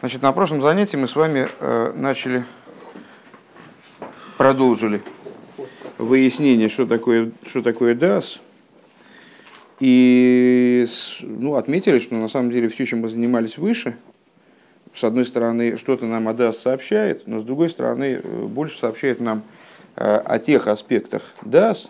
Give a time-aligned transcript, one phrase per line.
[0.00, 2.44] Значит, на прошлом занятии мы с вами э, начали,
[4.36, 5.02] продолжили
[5.96, 8.40] выяснение, что такое, что такое DAS.
[9.80, 10.86] И
[11.22, 13.96] ну, отметили, что на самом деле все, чем мы занимались выше,
[14.92, 19.18] с одной стороны, что-то нам о DAS сообщает, но с другой стороны, э, больше сообщает
[19.18, 19.44] нам
[19.96, 21.88] э, о тех аспектах DAS,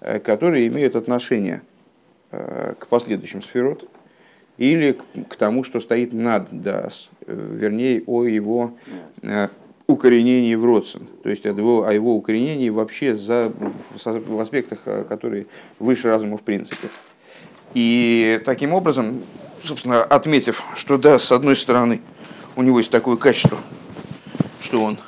[0.00, 1.62] э, которые имеют отношение
[2.32, 3.88] э, к последующим сферот,
[4.58, 8.76] или к, к тому, что стоит над Дас, э, вернее, о его
[9.22, 9.48] э,
[9.86, 13.52] укоренении в Родсен, то есть о его, о его укоренении вообще за,
[14.04, 15.46] в аспектах, э, которые
[15.78, 16.88] выше разума в принципе.
[17.74, 19.22] И таким образом,
[19.62, 22.00] собственно, отметив, что да, с одной стороны,
[22.56, 23.58] у него есть такое качество,
[24.60, 24.98] что он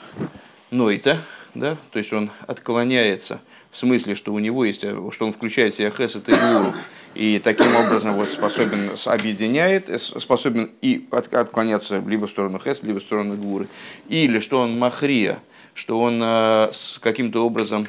[0.70, 1.18] ноита,
[1.58, 3.40] да, то есть он отклоняется
[3.70, 6.72] в смысле, что у него есть, что он включает в себя хесед и гуру,
[7.14, 12.84] и таким образом вот способен, объединяет, э, способен и от, отклоняться либо в сторону хесед,
[12.84, 13.68] либо в сторону гуры,
[14.08, 15.38] или что он махрия,
[15.74, 17.86] что он э, с каким-то образом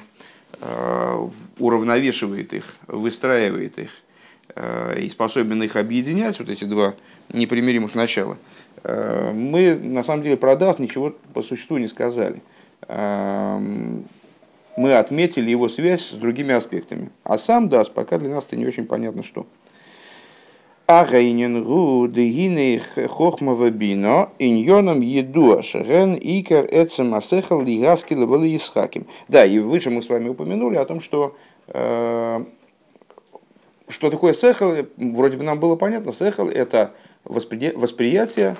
[0.59, 3.91] э, уравновешивает их, выстраивает их,
[4.55, 6.93] э, и способен их объединять, вот эти два
[7.31, 8.37] непримиримых начала,
[8.83, 12.41] э, мы на самом деле про Дас ничего по существу не сказали.
[12.87, 14.05] Эм,
[14.77, 17.09] мы отметили его связь с другими аспектами.
[17.23, 19.45] А сам Дас пока для нас это не очень понятно что.
[20.87, 28.23] Агайнен гу дегиней хохмава бино иньоном едуа шерен икер эцем асехал лигаскил
[28.55, 29.05] исхаким.
[29.27, 31.35] Да, и выше мы с вами упомянули о том, что
[31.67, 32.43] э,
[33.87, 36.93] что такое сехал, вроде бы нам было понятно, сехал это
[37.25, 38.55] восприятие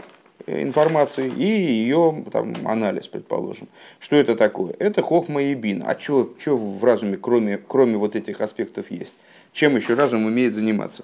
[0.48, 3.68] информации и ее там, анализ, предположим.
[4.00, 4.76] Что это такое?
[4.80, 5.84] Это хохма и бин.
[5.86, 9.16] А что в разуме, кроме, кроме вот этих аспектов, есть?
[9.54, 11.04] Чем еще разум умеет заниматься?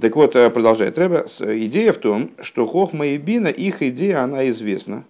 [0.00, 4.48] Так вот, э, продолжает Рэба, идея в том, что хохма и бина, их идея, она
[4.48, 5.04] известна,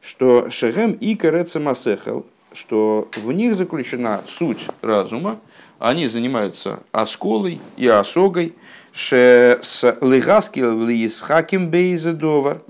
[0.00, 5.40] что шерем и карецамасехал, что в них заключена суть разума,
[5.78, 8.54] они занимаются осколой и осогой,
[8.94, 12.62] с лыгаскил лисхаким бейзедовар.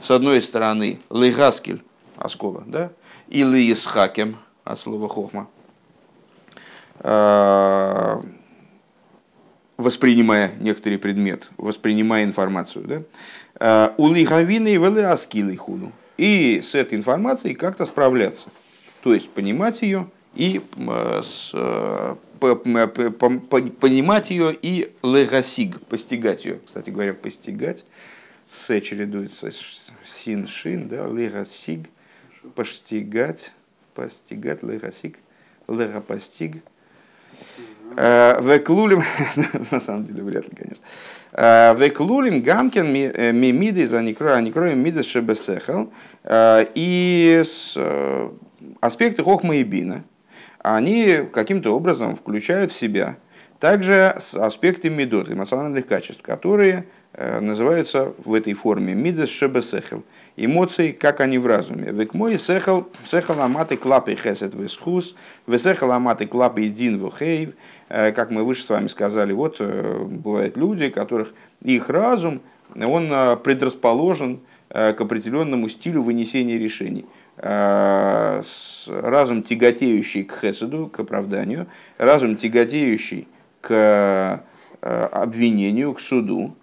[0.00, 1.82] С одной стороны, лыгаскиль,
[2.16, 2.92] оскола, да,
[3.28, 5.48] и лисхаким, от слова хохма,
[7.00, 8.22] а,
[9.76, 13.02] воспринимая некоторый предмет, воспринимая информацию, да,
[13.56, 15.92] а, у лихавины и веласкилы худу.
[16.16, 18.48] И с этой информацией как-то справляться.
[19.02, 20.62] То есть понимать ее и
[21.22, 21.52] с
[22.40, 26.60] понимать ее и легасиг, постигать ее.
[26.64, 27.84] Кстати говоря, постигать,
[28.48, 29.50] с чередуется
[30.04, 31.88] син, шин, да, легасиг,
[32.54, 33.52] постигать,
[33.94, 35.18] постигать, легасиг,
[35.68, 36.56] легапостиг.
[37.96, 39.02] Э, веклулим,
[39.70, 40.84] на самом деле, вряд ли, конечно.
[41.32, 45.92] Э, Веклулим гамкин мимиды за некроем мидас шебесехал.
[46.22, 47.42] Э, и
[48.80, 50.04] аспекты хохма и бина–
[50.64, 53.18] они каким-то образом включают в себя
[53.60, 60.04] также аспекты медот, эмоциональных качеств, которые э, называются в этой форме мидас шебесехел,
[60.36, 61.92] эмоции, как они в разуме.
[61.92, 65.14] Век мой сехел, сехел аматы клапы хесет весхус,
[65.46, 67.50] весехел аматы клапы дин вухейв,
[67.90, 72.40] э, как мы выше с вами сказали, вот э, бывают люди, которых их разум,
[72.74, 73.08] он
[73.44, 77.06] предрасположен к определенному стилю вынесения решений.
[77.36, 78.42] Э,
[78.86, 81.66] разум тяготеющий к хесуду, к оправданию,
[81.98, 83.26] разум тяготеющий
[83.60, 84.44] к
[84.80, 86.54] э, обвинению, к суду.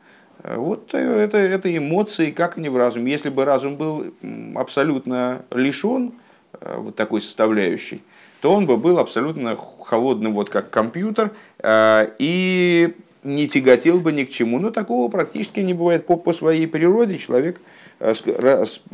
[0.43, 3.11] Э, вот это, это эмоции, как они в разуме.
[3.11, 4.13] Если бы разум был
[4.55, 6.13] абсолютно лишен
[6.61, 8.01] вот такой составляющей,
[8.39, 11.31] то он бы был абсолютно холодным, вот как компьютер,
[11.63, 14.59] и не тяготел бы ни к чему.
[14.59, 17.17] Но такого практически не бывает по, по своей природе.
[17.17, 17.61] Человек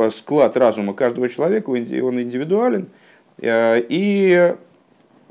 [0.10, 2.90] склад разума каждого человека, он индивидуален,
[3.40, 4.56] э, и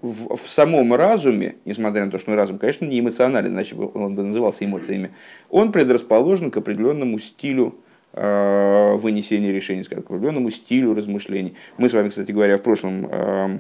[0.03, 4.15] в, в самом разуме, несмотря на то, что разум, конечно, не эмоционален, иначе бы он
[4.15, 5.11] бы назывался эмоциями,
[5.51, 7.77] он предрасположен к определенному стилю
[8.13, 11.55] э, вынесения решений, к определенному стилю размышлений.
[11.79, 13.59] Мы с вами, кстати говоря, в прошлом э,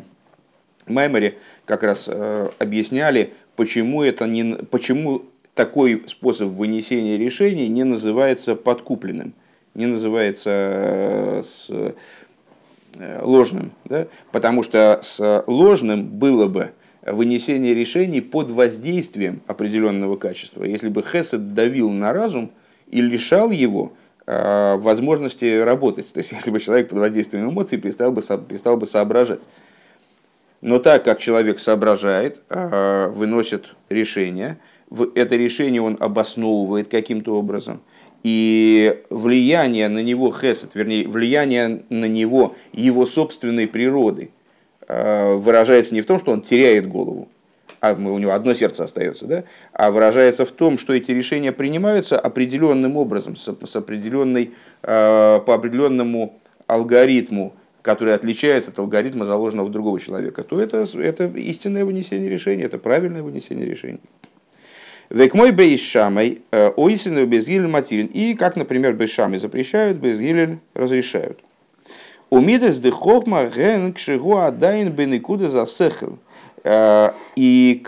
[0.86, 5.22] Маймере как раз э, объясняли, почему, это не, почему
[5.54, 9.34] такой способ вынесения решений не называется подкупленным
[9.76, 14.06] не называется э, с э, ложным, да?
[14.32, 20.64] потому что с ложным было бы вынесение решений под воздействием определенного качества.
[20.64, 22.50] Если бы Хесед давил на разум
[22.90, 23.92] и лишал его
[24.26, 28.86] э, возможности работать, то есть если бы человек под воздействием эмоций перестал бы, перестал бы
[28.86, 29.42] соображать.
[30.62, 34.58] Но так как человек соображает, выносит решение,
[35.14, 37.82] это решение он обосновывает каким-то образом–
[38.26, 44.30] и влияние на него хесед, вернее, влияние на него его собственной природы
[44.88, 47.28] э, выражается не в том, что он теряет голову,
[47.78, 52.18] а у него одно сердце остается, да, а выражается в том, что эти решения принимаются
[52.18, 56.36] определенным образом, с, определенной, э, по определенному
[56.66, 62.64] алгоритму, который отличается от алгоритма, заложенного в другого человека, то это, это истинное вынесение решения,
[62.64, 64.00] это правильное вынесение решения.
[65.08, 68.06] Век мой бейшамой, э, ойсину безгилен матилин.
[68.06, 71.38] И, как, например, бейшамой запрещают, безгилен разрешают.
[72.28, 76.18] Умидес де хохма ген кшигу адайн бенекуда засехел.
[76.64, 77.80] Э, и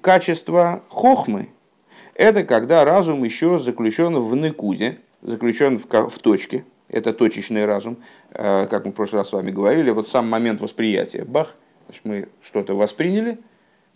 [0.00, 1.48] качество хохмы–
[2.14, 7.96] это когда разум еще заключен в некуде, заключен в, в точке, это точечный разум,
[8.32, 11.24] э, как мы в прошлый раз с вами говорили, вот сам момент восприятия.
[11.24, 11.56] Бах,
[11.86, 13.38] значит, мы что-то восприняли–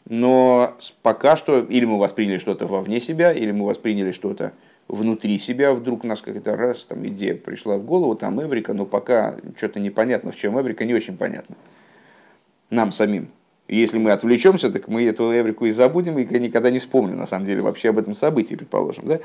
[0.06, 4.52] но пока что или мы восприняли что-то вовне себя, или мы восприняли что-то
[4.88, 8.84] внутри себя, вдруг у нас какая-то раз там идея пришла в голову, там Эврика, но
[8.84, 11.56] пока что-то непонятно, в чем Эврика, не очень понятно.
[12.70, 13.28] Нам самим.
[13.66, 17.46] если мы отвлечемся, так мы эту Эврику и забудем, и никогда не вспомним, на самом
[17.46, 19.08] деле, вообще об этом событии, предположим.
[19.08, 19.20] Да?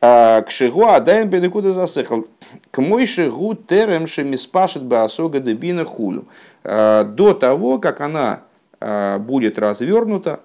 [0.00, 2.24] А, к шигу адаем бедекуда засыхал.
[2.70, 6.28] К мой шигу терем шемиспашет баасога дебина хулю.
[6.64, 8.42] А, до того, как она
[8.80, 10.40] будет развернуто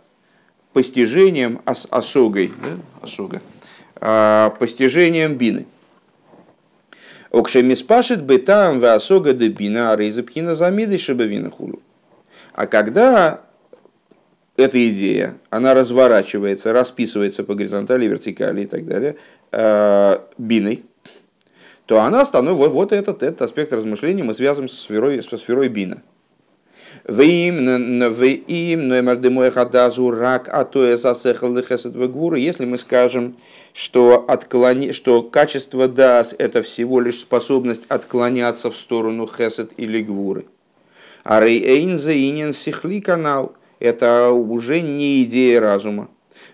[0.73, 3.41] постижением ос, осогой, да, осога,
[3.95, 5.65] а, постижением бины.
[7.31, 11.81] Окшемиспашит бетам в осога де бина, а рейзапхина замиды шабавина хулу.
[12.53, 13.41] А когда
[14.55, 19.15] эта идея, она разворачивается, расписывается по горизонтали, вертикали и так далее,
[20.37, 20.83] биной,
[21.87, 25.69] то она становится, вот, вот этот, этот аспект размышления мы связываем со сферой, со сферой
[25.69, 26.03] бина–
[32.39, 33.35] если мы скажем,
[33.73, 40.45] что, отклони, что качество дас– это всего лишь способность отклоняться в сторону хесед или гвуры.
[41.25, 46.07] А рейн заинен сихли канал– это уже не идея разума.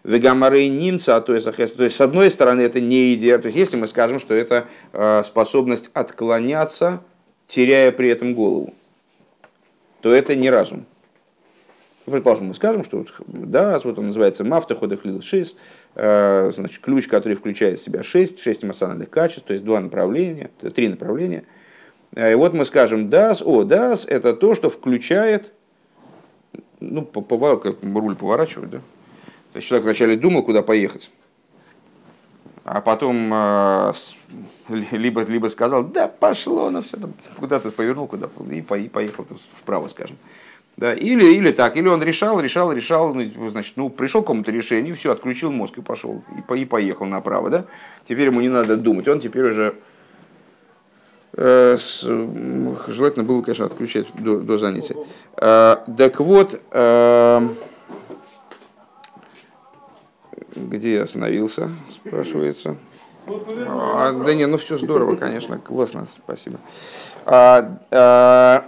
[0.03, 3.37] Вегамары немца, а то есть, то есть, с одной стороны, это не идея.
[3.37, 7.03] То есть, если мы скажем, что это э, способность отклоняться,
[7.47, 8.73] теряя при этом голову
[10.01, 10.85] то это не разум.
[12.05, 15.55] Предположим, мы скажем, что вот, да, вот он называется мафта ходахлил шесть,
[15.95, 20.49] э, значит, ключ, который включает в себя шесть, шесть эмоциональных качеств, то есть два направления,
[20.73, 21.43] три направления.
[22.15, 25.51] Э, и вот мы скажем дас, о, дас это то, что включает,
[26.79, 28.77] ну, поворот, как руль поворачивать, да.
[29.53, 31.11] То есть человек вначале думал, куда поехать,
[32.63, 33.93] а потом э,
[34.91, 40.17] либо, либо сказал, да пошло, ну все, там, куда-то повернул, куда и поехал вправо, скажем.
[40.79, 44.49] Да, или, или так, или он решал, решал, решал, ну, значит, ну, пришел к какому-то
[44.49, 47.65] решению, все, отключил мозг и пошел, и, по, и поехал направо, да.
[48.07, 49.75] Теперь ему не надо думать, он теперь уже,
[51.33, 52.03] э, с,
[52.87, 54.95] желательно было, конечно, отключать до, до занятия.
[55.35, 57.49] Э, так вот, э,
[60.67, 62.77] где я остановился, спрашивается.
[63.67, 66.59] А, да не, ну все здорово, конечно, классно, спасибо.
[67.25, 68.65] А, а,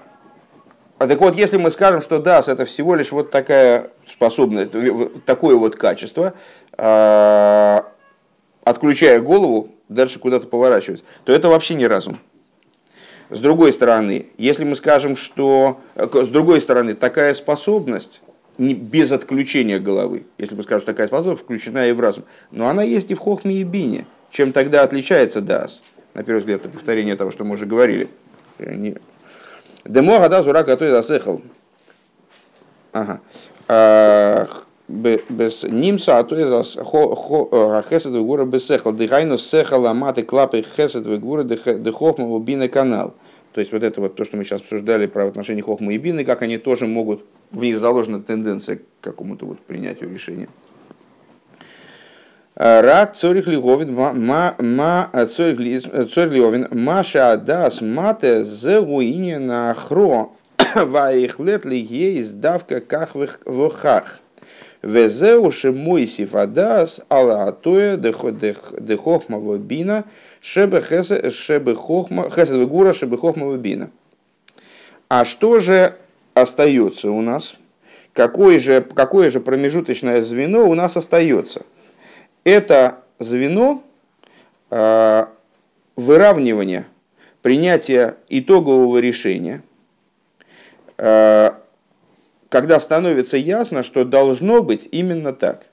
[1.00, 4.72] а так вот, если мы скажем, что DAS это всего лишь вот такая способность,
[5.26, 6.34] такое вот качество,
[6.78, 7.86] а,
[8.64, 12.20] отключая голову, дальше куда-то поворачивать, то это вообще не разум.
[13.32, 15.80] С другой стороны, если мы скажем, что...
[15.96, 18.22] С другой стороны, такая способность
[18.58, 22.84] без отключения головы, если мы скажем, что такая способность включена и в разум, но она
[22.84, 24.06] есть и в хохме и бине.
[24.30, 25.82] Чем тогда отличается дас?
[26.14, 28.10] На первый взгляд, это повторение того, что мы уже говорили.
[29.86, 31.42] Демо гада зура который засехал.
[32.94, 33.22] Ага.
[33.68, 34.48] А,
[34.88, 36.74] без немца, а то есть
[37.90, 38.92] хесед гура бесехал.
[38.92, 43.14] Дыхайну сехал аматы клапы хесед гура дыхохма убины канал.
[43.54, 46.24] То есть вот это вот то, что мы сейчас обсуждали про отношения хохма и бины,
[46.24, 50.48] как они тоже могут, в них заложена тенденция к какому-то вот принятию решения.
[52.56, 55.58] Рак цорих лиговин, ма цорих
[56.32, 60.34] лиговин, маша адас мате зегуине на хро,
[60.76, 63.16] ваихлет ей издавка ках
[63.46, 64.20] вахах.
[64.82, 70.06] Везеу шемойсиф адас ала атоя дехохма вобина
[70.42, 71.24] шебе хесед
[72.58, 73.92] вегура шебе хохма вобина.
[75.08, 75.94] А что же
[76.34, 77.56] остается у нас?
[78.14, 81.64] Какое же, какое же промежуточное звено у нас остается?
[82.44, 83.84] это звено
[84.70, 85.26] э,
[85.96, 86.88] выравнивания,
[87.42, 89.62] принятия итогового решения,
[90.98, 91.52] э,
[92.50, 95.66] когда становится ясно, что должно быть именно так.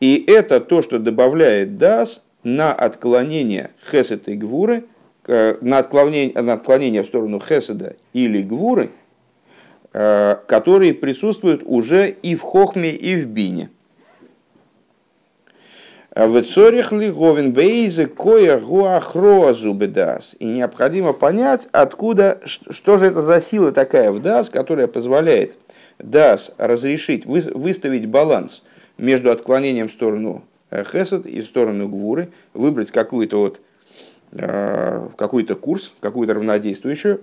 [0.00, 4.84] И это то, что добавляет DAS на отклонение хесед и гвуры,
[5.26, 8.90] на отклонение, на отклонение в сторону хеседа или гвуры,
[9.92, 13.70] которые присутствуют уже и в хохме, и в бине.
[16.14, 20.36] В цорих ли говен бейзе коя гуахроазу бедас.
[20.38, 25.56] И необходимо понять, откуда, что же это за сила такая в дас, которая позволяет
[25.98, 28.62] дас разрешить, выставить баланс
[28.98, 33.60] между отклонением в сторону э, хесед и в сторону гвуры, выбрать какую-то вот
[34.32, 37.22] э, какой-то курс, какую-то равнодействующую,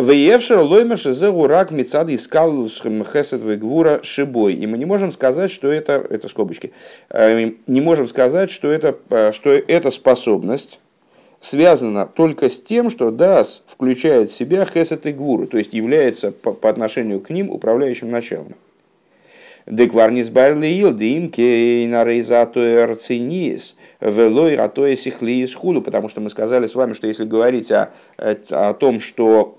[0.00, 4.54] Веевшер лоймер зе урак мецад искал хесед гвура шибой.
[4.54, 6.72] И мы не можем сказать, что это, это скобочки,
[7.10, 10.80] э, не можем сказать, что это, э, что эта способность
[11.40, 16.32] связана только с тем, что Дас включает в себя хесед и гвуру, то есть является
[16.32, 18.54] по, по отношению к ним управляющим началом.
[19.66, 26.94] Декварнис барлиил дим кейнарейзатуэр арцинис велой ратоэ сихлиис худу, потому что мы сказали с вами,
[26.94, 29.56] что если говорить о, о том, что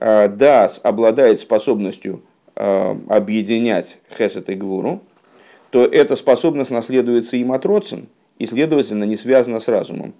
[0.00, 2.22] Дас обладает способностью
[2.56, 5.02] э, объединять Хесет и Гвуру,
[5.70, 8.08] то эта способность наследуется им от родцем,
[8.38, 10.14] и, следовательно, не связана с разумом.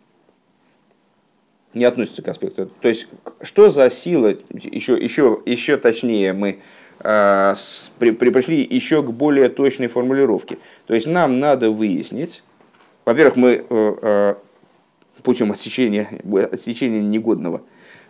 [1.75, 2.71] Не относится к аспекту.
[2.81, 3.09] То есть,
[3.43, 6.61] что за сила, еще, еще, еще точнее мы
[7.01, 10.59] э, с, при, при, пришли еще к более точной формулировке.
[10.87, 12.45] То есть, нам надо выяснить,
[13.05, 14.35] во-первых, мы э, э,
[15.25, 16.09] путем отсечения,
[16.53, 17.63] отсечения негодного,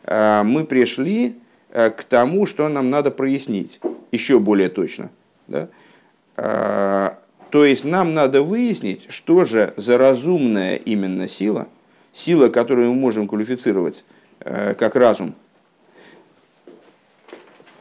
[0.04, 1.43] э, мы пришли Э,
[1.74, 3.80] к тому, что нам надо прояснить
[4.12, 5.10] еще более точно.
[5.48, 5.68] Да?
[6.36, 7.18] А,
[7.50, 11.68] то есть нам надо выяснить, что же за разумная именно сила,
[12.12, 14.04] сила, которую мы можем квалифицировать
[14.40, 15.34] э, как разум,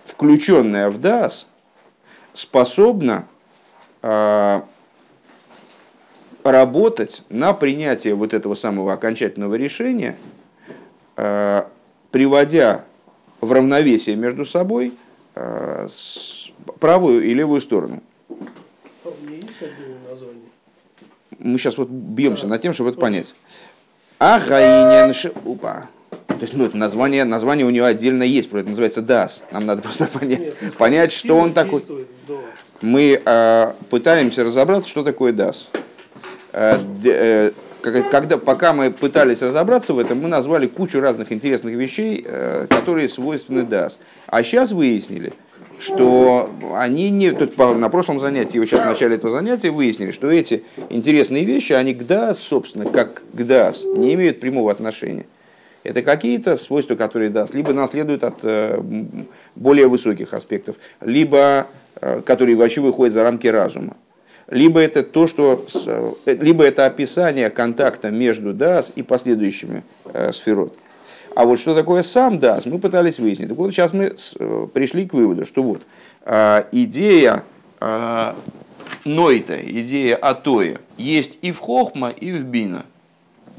[0.05, 1.47] включенная в ДАС,
[2.33, 3.27] способна
[4.01, 4.65] а,
[6.43, 10.17] работать на принятие вот этого самого окончательного решения,
[11.15, 11.69] а,
[12.11, 12.85] приводя
[13.43, 14.93] в равновесие между собой
[15.35, 15.87] э,
[16.79, 18.01] правую и левую сторону.
[21.39, 23.35] Мы сейчас вот бьемся над тем, чтобы это понять.
[24.19, 25.89] Агаинен Упа.
[26.27, 29.43] То есть, ну, это название, название у него отдельно есть, это называется Дас.
[29.51, 31.83] Нам надо просто понять, Нет, понять что он такой.
[32.81, 35.67] Мы э, пытаемся разобраться, что такое Дас.
[36.51, 37.51] Э, э,
[37.83, 43.09] когда, пока мы пытались разобраться в этом, мы назвали кучу разных интересных вещей, э, которые
[43.09, 43.93] свойственны DAS.
[44.27, 45.33] А сейчас выяснили,
[45.79, 47.31] что они не...
[47.31, 51.73] Тут на прошлом занятии, вот сейчас в начале этого занятия выяснили, что эти интересные вещи,
[51.73, 55.25] они к DAS, собственно, как к DAS, не имеют прямого отношения.
[55.83, 58.81] Это какие-то свойства, которые DAS либо наследуют от э,
[59.55, 61.67] более высоких аспектов, либо
[61.99, 63.97] э, которые вообще выходят за рамки разума
[64.47, 70.77] либо это то, что, э, либо это описание контакта между дас и последующими э, сферот.
[71.35, 73.49] А вот что такое сам дас, мы пытались выяснить.
[73.49, 75.81] Так вот сейчас мы э, пришли к выводу, что вот
[76.25, 77.43] э, идея
[77.79, 78.33] э,
[79.05, 82.85] Нойта, идея Атоя есть и в Хохма, и в Бина.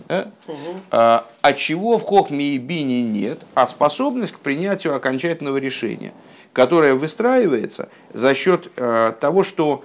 [0.08, 0.30] Да?
[0.46, 0.56] Угу.
[0.90, 6.12] А, а чего в Хохме и Бине нет, а способность к принятию окончательного решения,
[6.52, 9.84] которое выстраивается за счет э, того, что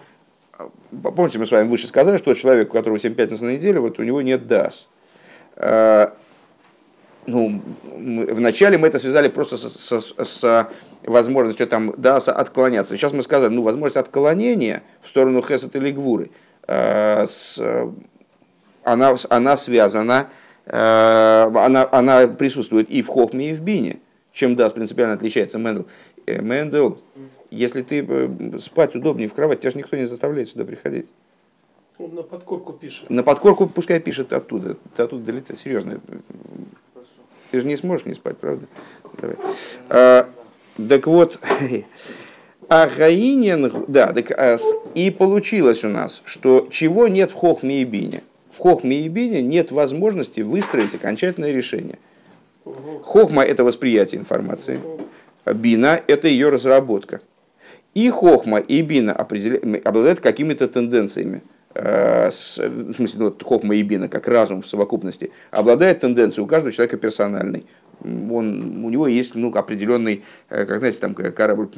[0.92, 4.00] Помните, мы с вами выше сказали, что человек, у которого 7 пятниц на неделю, вот
[4.00, 4.88] у него нет дас.
[5.56, 6.14] А,
[7.28, 10.70] ну, вначале мы это связали просто с, с, с
[11.04, 12.98] возможностью там даса отклоняться.
[12.98, 16.32] Сейчас мы сказали, ну, возможность отклонения в сторону хесет или гвуры,
[16.68, 17.62] а, с,
[18.84, 20.30] она, она связана,
[20.66, 24.00] а, она, она присутствует и в хохме, и в бине.
[24.32, 25.88] Чем дас принципиально отличается Мендел?
[26.26, 27.00] Э, Мендел
[27.52, 31.08] если ты э, спать удобнее в кровать, тебя же никто не заставляет сюда приходить.
[31.98, 33.10] Он на подкорку пишет.
[33.10, 34.78] На подкорку пускай пишет оттуда.
[34.96, 35.60] Ты оттуда долетает.
[35.60, 36.00] Серьезно.
[36.94, 37.12] Хорошо.
[37.52, 38.68] Ты же не сможешь не спать, правда?
[39.20, 39.36] Давай.
[39.90, 40.30] А,
[40.88, 41.40] так вот,
[42.70, 44.58] Агаинин, да, так, а,
[44.96, 48.24] и получилось у нас, что чего нет в Хохме и Бине.
[48.50, 52.00] В Хохме и Бине нет возможности выстроить окончательное решение.
[53.04, 54.80] Хохма– это восприятие информации,
[55.46, 57.22] Бина– это ее разработка.
[57.94, 61.42] И хохма, и бина обладают какими-то тенденциями.
[61.74, 66.72] Э, в смысле, ну, хохма и бина, как разум в совокупности, обладает тенденцией у каждого
[66.72, 67.66] человека персональной.
[68.02, 71.70] Он, у него есть ну, определенный, э, как знаете, там корабль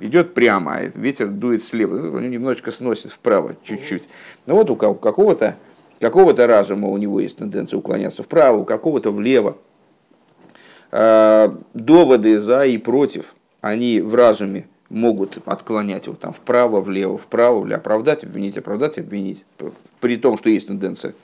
[0.00, 4.08] идет прямо, а ветер дует слева, он немножечко сносит вправо чуть-чуть.
[4.46, 5.56] Но вот у какого-то
[6.00, 9.58] какого-то разума у него есть тенденция уклоняться вправо, у какого-то влево.
[10.90, 17.60] Э, доводы за и против, они в разуме могут отклонять его там вправо, влево, вправо,
[17.60, 19.44] влево, оправдать, обвинить, оправдать, обвинить,
[20.00, 21.14] при том, что есть тенденция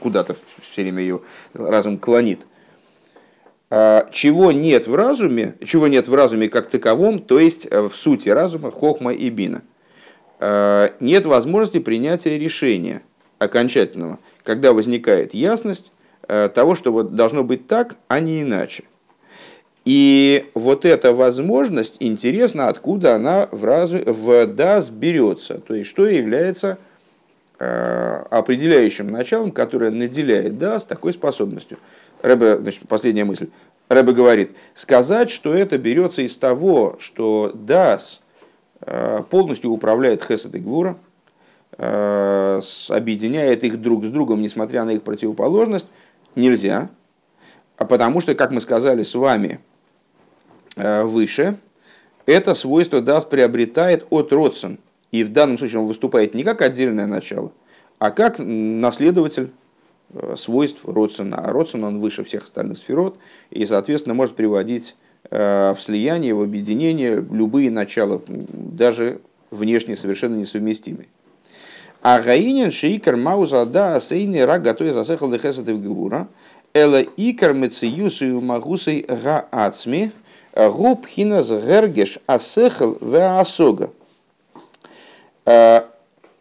[0.00, 1.20] куда-то все время ее
[1.54, 2.46] разум клонит.
[3.70, 8.28] А, чего нет в разуме, чего нет в разуме как таковом, то есть в сути
[8.28, 9.62] разума, хохма и бина.
[11.00, 13.02] Нет возможности принятия решения
[13.38, 15.90] окончательного, когда возникает ясность
[16.26, 18.84] того, что вот должно быть так, а не иначе.
[19.84, 26.06] И вот эта возможность, интересно, откуда она в, разу, в ДАС берется, то есть что
[26.06, 26.78] является
[27.58, 31.78] э, определяющим началом, которое наделяет ДАС такой способностью.
[32.22, 33.48] Рэбе, значит, последняя мысль.
[33.90, 38.22] Рэбе говорит, сказать, что это берется из того, что ДАС
[38.80, 40.96] э, полностью управляет Хесед и Гвура,
[41.76, 45.86] э, объединяет их друг с другом, несмотря на их противоположность,
[46.34, 46.88] нельзя.
[47.76, 49.60] А потому что, как мы сказали с вами,
[50.76, 51.56] выше,
[52.26, 54.78] это свойство даст приобретает от родсен.
[55.10, 57.52] И в данном случае он выступает не как отдельное начало,
[57.98, 59.52] а как наследователь
[60.12, 61.36] э, свойств Родсона.
[61.36, 63.16] А Родсон он выше всех остальных сферот
[63.50, 64.96] и, соответственно, может приводить
[65.30, 69.20] э, в слияние, в объединение любые начала, даже
[69.52, 71.06] внешне совершенно несовместимые.
[72.02, 76.26] А гаинин шейкер мауза да асейни рак готовя засехал дехесет в гура,
[76.72, 80.10] эла икер мециюсу магусей га ацми–
[80.54, 83.90] Губ хинас гергеш асехал в асога.
[85.44, 85.90] А,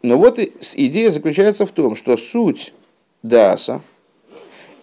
[0.02, 2.74] но вот идея заключается в том, что суть
[3.22, 3.82] даса–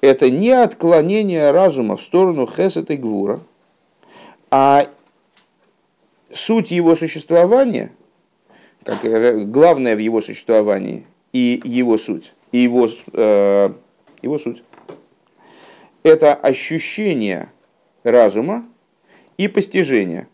[0.00, 3.40] это не отклонение разума в сторону хесет и гвура,
[4.50, 4.88] а
[6.32, 7.92] суть его существования,
[8.84, 13.72] как главное в его существовании и его суть, и его, э,
[14.22, 14.62] его суть,
[16.02, 17.52] это ощущение
[18.02, 18.66] разума,
[19.40, 20.28] и постижение.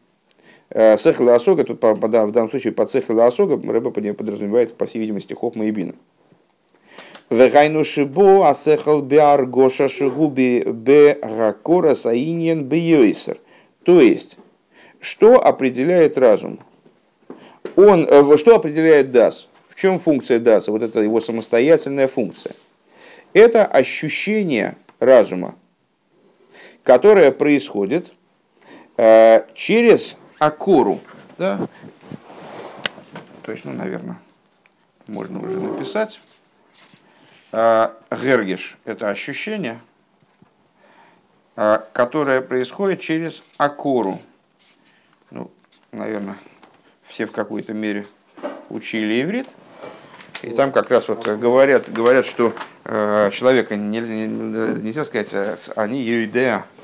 [0.70, 5.32] Э, Сехла Осога, тут в данном случае под Сехла Осога рыба подразумевает, по всей видимости,
[5.32, 5.94] Хохма и Бина.
[7.30, 13.38] Вегайну шибо асехал биар гоша шигуби бе ракора саиньен бейойсер.
[13.84, 14.38] То есть,
[14.98, 16.58] что определяет разум?
[17.76, 19.48] Он, э, что определяет дас?
[19.68, 20.72] В чем функция даса?
[20.72, 22.54] Вот это его самостоятельная функция.
[23.34, 25.54] Это ощущение разума,
[26.82, 28.15] которое происходит Э,
[29.54, 31.00] через акору,
[31.38, 31.68] да,
[33.46, 34.18] то есть, ну, наверное,
[35.06, 36.20] можно уже написать.
[37.52, 39.80] Э, гергеш– это ощущение,
[41.54, 44.18] э, которое происходит через акору.
[45.30, 45.52] Ну,
[45.92, 46.36] наверное,
[47.04, 48.04] все в какой-то мере
[48.68, 49.48] учили иврит.
[50.42, 52.52] И там как раз вот говорят, говорят что
[52.84, 56.75] э, человека нельзя, нельзя сказать, они юидея, Э,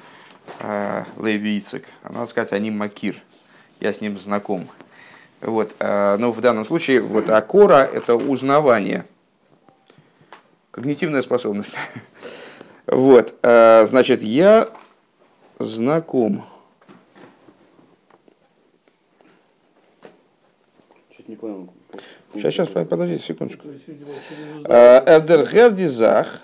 [1.18, 3.16] Леви Ицек, надо сказать, они Макир.
[3.81, 4.68] Я с ним знаком.
[5.40, 5.74] Вот.
[5.81, 9.05] Э, но в данном случае вот Акора– это узнавание,
[10.70, 11.76] когнитивная способность.
[12.85, 13.37] Вот.
[13.42, 14.68] Э, значит, я
[15.61, 16.44] знаком.
[21.16, 21.72] Чуть не понял.
[22.35, 23.68] Сейчас, сейчас, подождите секундочку.
[24.66, 26.42] Эрдергердизах,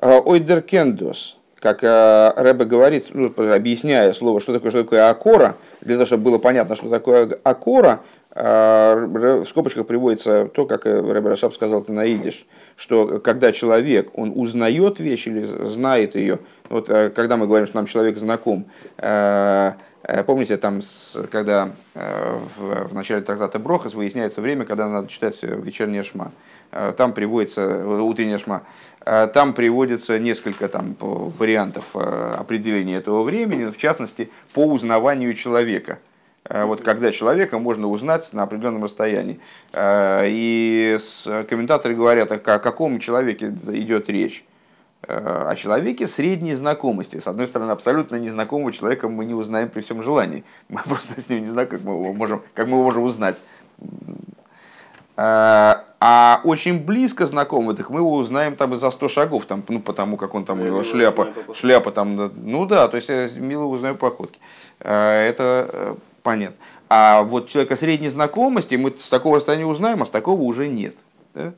[0.00, 6.06] ойдеркендос как э, Рэбе говорит, ну, объясняя слово, что такое, что такое акора, для того,
[6.06, 8.00] чтобы было понятно, что такое акора,
[8.34, 12.46] э, в скобочках приводится то, как Рэбе Рашаб сказал это на идиш,
[12.76, 17.76] что когда человек, он узнает вещь или знает ее, вот э, когда мы говорим, что
[17.76, 18.66] нам человек знаком,
[20.26, 20.80] помните, там,
[21.30, 26.32] когда в, в начале трактата Брохас выясняется время, когда надо читать вечернее шма,
[26.96, 33.76] там приводится утреннее шма, Э, там приводится несколько там, вариантов э, определения этого времени, в
[33.76, 35.98] частности, по узнаванию человека.
[36.44, 39.40] Э, вот когда человека можно узнать на определенном расстоянии.
[39.74, 40.98] И
[41.48, 44.44] комментаторы говорят, о каком человеке идет речь.
[45.08, 47.16] О человеке средней знакомости.
[47.16, 50.44] С одной стороны, абсолютно незнакомого человека мы не узнаем при всем желании.
[50.68, 53.42] Мы просто с ним не знаем, как мы его можем, как мы его можем узнать.
[55.16, 59.78] А очень близко знакомый, так мы его узнаем там и за 100 шагов, там, ну,
[59.78, 63.66] потому как он там, у него шляпа, шляпа там, ну да, то есть я мило
[63.66, 64.40] узнаю походки.
[64.80, 65.94] А, это э,
[66.24, 66.56] понятно.
[66.88, 70.96] А вот человека средней знакомости мы с такого расстояния узнаем, а с такого уже нет.
[71.34, 71.54] Да?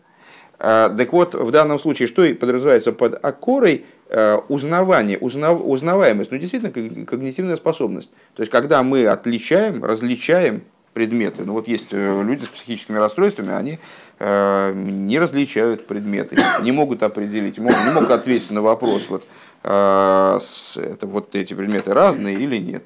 [0.58, 3.86] А, так вот, в данном случае, что подразумевается под акорой?
[4.10, 8.10] Э, узнавание, узнав, узнаваемость, ну действительно когнитивная способность.
[8.34, 10.62] То есть, когда мы отличаем, различаем
[10.94, 11.44] предметы.
[11.44, 13.78] Ну вот есть э, люди с психическими расстройствами, они
[14.20, 19.26] э, не различают предметы, не могут определить, не могут ответить на вопрос, вот,
[19.64, 20.38] э,
[20.76, 22.84] это вот эти предметы разные или нет.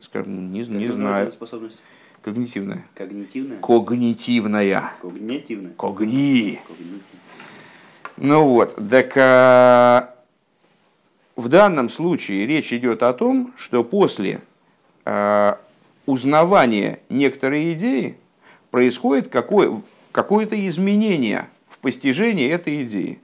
[0.00, 1.32] Скажем, не, не знаю.
[1.32, 1.78] Способность?
[2.22, 2.84] Когнитивная.
[2.94, 3.58] Когнитивная?
[3.60, 4.92] Когнитивная.
[5.00, 5.72] Когнитивная.
[5.76, 6.60] Когни.
[8.16, 10.14] Ну вот, так а,
[11.34, 14.40] в данном случае речь идет о том, что после
[15.04, 15.58] а,
[16.06, 18.16] узнавания некоторой идеи
[18.70, 23.20] происходит какое, какое-то изменение в постижении этой идеи.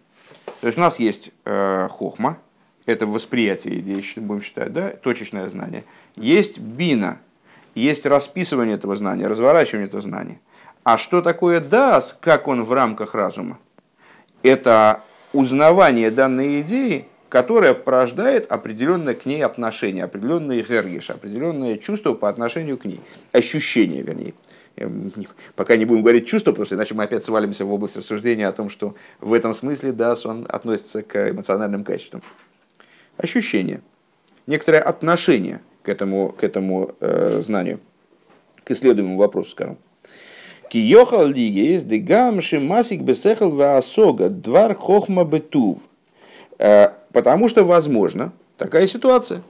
[0.60, 2.38] То есть у нас есть э, хохма,
[2.86, 5.84] это восприятие идеи, будем считать, да, точечное знание.
[6.16, 7.20] Есть бина,
[7.74, 10.40] есть расписывание этого знания, разворачивание этого знания.
[10.84, 13.58] А что такое дас, как он в рамках разума?
[14.42, 22.28] Это узнавание данной идеи, которая порождает определенное к ней отношение, определенные гергиш, определенное чувство по
[22.28, 23.00] отношению к ней,
[23.32, 24.34] ощущение, вернее.
[25.56, 28.52] Пока не будем говорить чувство, потому что иначе мы опять свалимся в область рассуждения о
[28.52, 32.22] том, что в этом смысле дас он относится к эмоциональным качествам.
[33.16, 33.80] Ощущение,
[34.46, 37.80] некоторое отношение к этому, к этому э, знанию,
[38.62, 39.78] к исследуемому вопросу, скажем.
[40.70, 45.78] Киохал ли есть дегам шимасик бесехал ваасога двар хохма бетув.
[47.08, 49.42] Э, потому что возможно такая ситуация,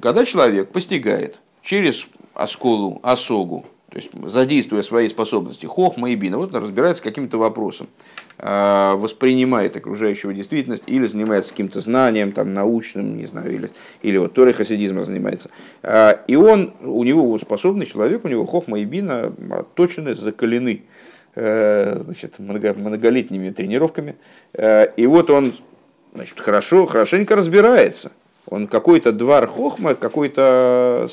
[0.00, 3.64] когда человек постигает через осколу, осогу,
[3.94, 7.86] то есть задействуя свои способности, хохма и бина, вот он разбирается с каким-то вопросом,
[8.38, 13.70] э, воспринимает окружающую действительность или занимается каким-то знанием там, научным, не знаю, или,
[14.02, 15.48] или вот Торой хасидизма занимается.
[15.82, 19.32] Э, и он, у него способный человек, у него хохма и бина
[19.74, 20.82] точены, закалены
[21.36, 24.16] э, значит, много, многолетними тренировками.
[24.96, 25.54] И вот он
[26.14, 28.12] значит, хорошо, хорошенько разбирается.
[28.48, 31.08] Он какой-то двор хохма, какой-то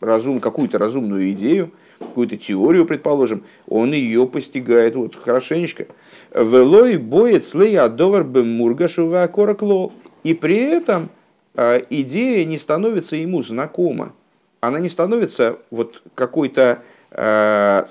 [0.00, 5.86] разум, какую-то разумную идею, какую-то теорию, предположим, он ее постигает вот хорошенечко.
[6.34, 9.92] Велой боет слей адовар мургашу коракло.
[10.22, 11.10] И при этом
[11.54, 14.12] а, идея не становится ему знакома.
[14.60, 17.86] Она не становится вот какой-то, а,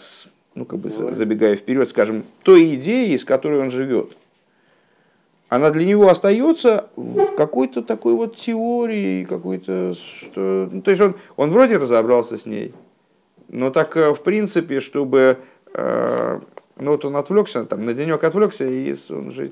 [0.56, 4.16] ну как бы забегая вперед, скажем, той идеей, с которой он живет.
[5.50, 11.16] Она для него остается в какой-то такой вот теории, какой-то, что, ну, то есть он,
[11.38, 12.74] он вроде разобрался с ней,
[13.48, 15.40] но так, э, в принципе, чтобы...
[15.74, 16.40] Э,
[16.78, 19.52] ну вот он отвлекся, там, на денек отвлекся, и он уже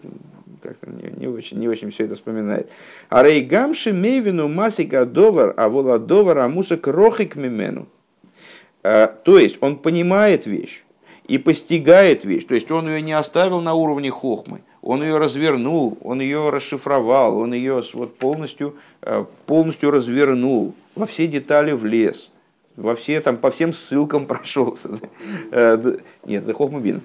[0.62, 2.70] как-то не, не, очень, не очень все это вспоминает.
[3.10, 7.88] А рейгамши мейвину масика довар, а вола довар амусак рохик мимену.
[8.84, 10.84] Э, то есть он понимает вещь
[11.28, 12.46] и постигает вещь.
[12.46, 17.38] То есть он ее не оставил на уровне хохмы, он ее развернул, он ее расшифровал,
[17.38, 18.76] он ее вот полностью,
[19.46, 22.32] полностью развернул, во все детали влез
[22.78, 24.90] во все, там, по всем ссылкам прошелся.
[25.52, 27.02] Э, нет, это Хохмабин.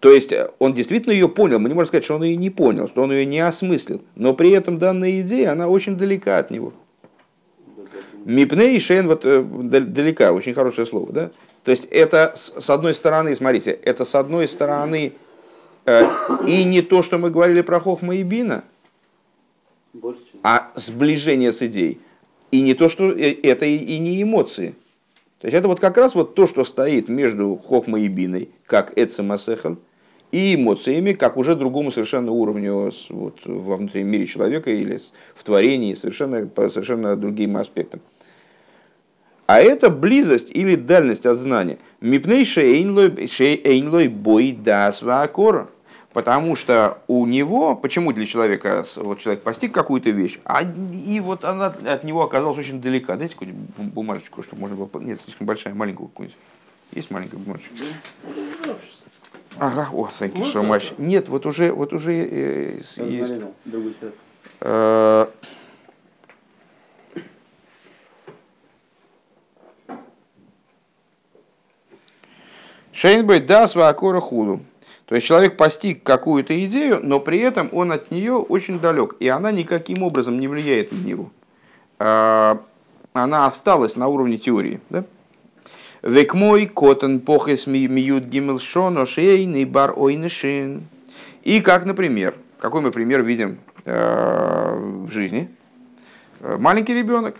[0.00, 1.58] То есть э, он действительно ее понял.
[1.58, 4.02] Мы не можем сказать, что он ее не понял, что он ее не осмыслил.
[4.16, 6.74] Но при этом данная идея, она очень далека от него.
[8.24, 11.30] Мипней и Шейн вот э, далека, очень хорошее слово, да?
[11.62, 15.12] То есть это с одной стороны, смотрите, это с одной стороны
[16.46, 18.64] и не то, что мы говорили про Хохма и Бина,
[20.42, 22.00] а сближение с идеей.
[22.50, 24.74] И не то, что э, это и не эмоции.
[25.40, 28.96] То есть это вот как раз вот то, что стоит между хохмой и биной, как
[28.96, 29.76] эцемасехал,
[30.32, 34.98] и эмоциями, как уже другому совершенно уровню вот, во внутреннем мире человека или
[35.34, 38.00] в творении, совершенно, по совершенно другим аспектам.
[39.46, 41.78] А это близость или дальность от знания.
[42.00, 45.68] Мипней шейнлой бой дас ваакора.
[46.16, 51.44] Потому что у него, почему для человека, вот человек постиг какую-то вещь, а и вот
[51.44, 53.16] она от него оказалась очень далека.
[53.16, 55.02] Дайте какую-нибудь бумажечку, чтобы можно было...
[55.02, 56.38] Нет, слишком большая, маленькую какую-нибудь.
[56.92, 57.74] Есть маленькая бумажечка?
[59.58, 60.94] Ага, о, thank you so much.
[60.96, 62.98] Нет, вот уже, вот уже э, есть.
[64.62, 65.26] Э,
[72.90, 74.62] Шейнбой дасва акора хулу.
[75.06, 79.28] То есть человек постиг какую-то идею, но при этом он от нее очень далек, и
[79.28, 81.30] она никаким образом не влияет на него.
[82.00, 82.60] А,
[83.12, 84.80] она осталась на уровне теории.
[84.90, 85.04] Да?
[86.02, 90.88] Век мой котен похес миют гимел шоно шейный бар ойнышин.
[91.44, 95.48] И как, например, какой мы пример видим э, в жизни?
[96.40, 97.36] Маленький ребенок.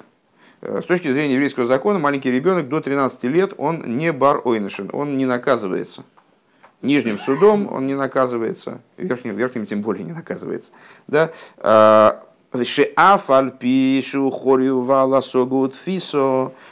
[0.62, 5.16] С точки зрения еврейского закона, маленький ребенок до 13 лет, он не бар ойнышин, он
[5.16, 6.04] не наказывается–
[6.86, 10.72] Нижним судом он не наказывается, верхним, верхним тем более не наказывается.
[11.08, 11.30] Да?
[11.58, 12.22] А,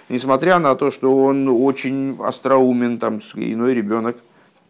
[0.08, 4.16] несмотря на то, что он очень остроумен, там, иной ребенок,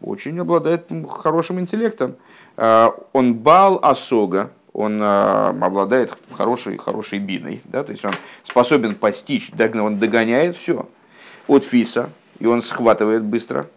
[0.01, 2.15] очень обладает хорошим интеллектом.
[2.57, 8.95] А, он бал осога, он а, обладает хорошей, хорошей биной, да, то есть он способен
[8.95, 10.89] постичь, он догоняет все
[11.47, 13.67] от фиса, и он схватывает быстро,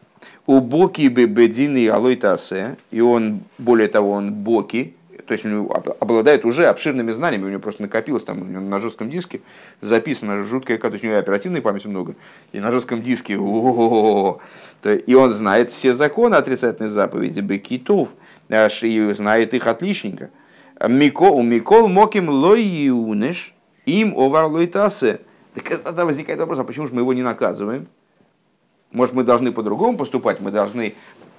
[0.49, 4.95] у боки бедины алойтасе, и он, более того, он боки,
[5.27, 9.43] то есть он обладает уже обширными знаниями, у него просто накопилось там на жестком диске,
[9.83, 12.15] записано жуткая, то есть у него оперативной памяти много,
[12.53, 13.39] и на жестком диске, и
[15.15, 18.15] он знает все законы отрицательной заповеди Бекитов,
[18.49, 20.31] и знает их отличненько.
[20.81, 23.53] У Микол Моким Лоиунеш,
[23.85, 25.21] им овар лойтасе.
[25.53, 27.87] Так тогда возникает вопрос, а почему же мы его не наказываем?
[28.93, 30.95] Может, мы должны по-другому поступать, мы должны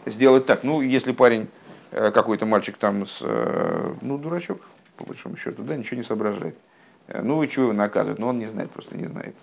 [0.05, 0.63] сделать так.
[0.63, 1.47] Ну, если парень
[1.91, 4.61] Э, какой-то мальчик там, с, э, ну, дурачок,
[4.95, 6.55] по большому счету, да, ничего не соображает.
[7.07, 8.19] Э, ну, и чего его наказывать?
[8.19, 9.35] Ну, он не знает, просто не знает.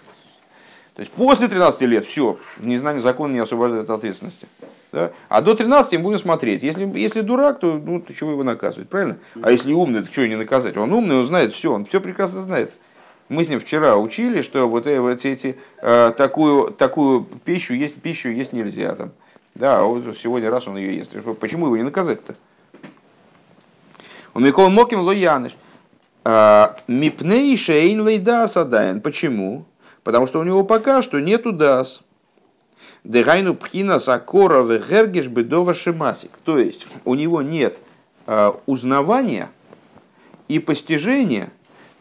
[0.95, 4.47] То есть после 13 лет все, незнание закона не освобождает от ответственности.
[4.93, 5.11] Да?
[5.29, 6.63] А до 13 мы будем смотреть.
[6.63, 9.19] Если, если дурак, то, ну, то чего его наказывать, правильно?
[9.43, 10.77] А если умный, то чего его не наказать?
[10.77, 12.73] Он умный, он знает все, он все прекрасно знает.
[13.29, 18.29] Мы с ним вчера учили, что вот, вот эти, э, такую, такую пищу есть, пищу
[18.29, 18.95] есть нельзя.
[18.95, 19.13] Там.
[19.57, 21.13] Да, а вот сегодня раз он ее ест.
[21.41, 22.37] Почему его не наказать-то?
[24.35, 25.57] У Микол Моким Лояныш.
[26.25, 29.01] А, Мипней Шейн Лейда Садаин.
[29.01, 29.65] Почему?
[30.05, 32.03] Потому что у него пока что нету дас.
[33.03, 36.31] Дегайну пхина сакора вегергеш бедова шимасик.
[36.45, 37.81] То есть у него нет
[38.27, 39.51] а, узнавания
[40.49, 41.51] и постижения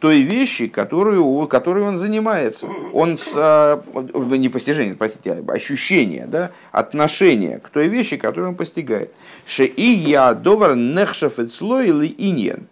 [0.05, 2.67] той вещи, которую, которой он занимается.
[2.93, 8.55] Он с, а, не постижение, простите, а ощущение, да, отношение к той вещи, которую он
[8.55, 9.11] постигает.
[9.47, 12.67] Ше и я довар нехшафецло или иньен.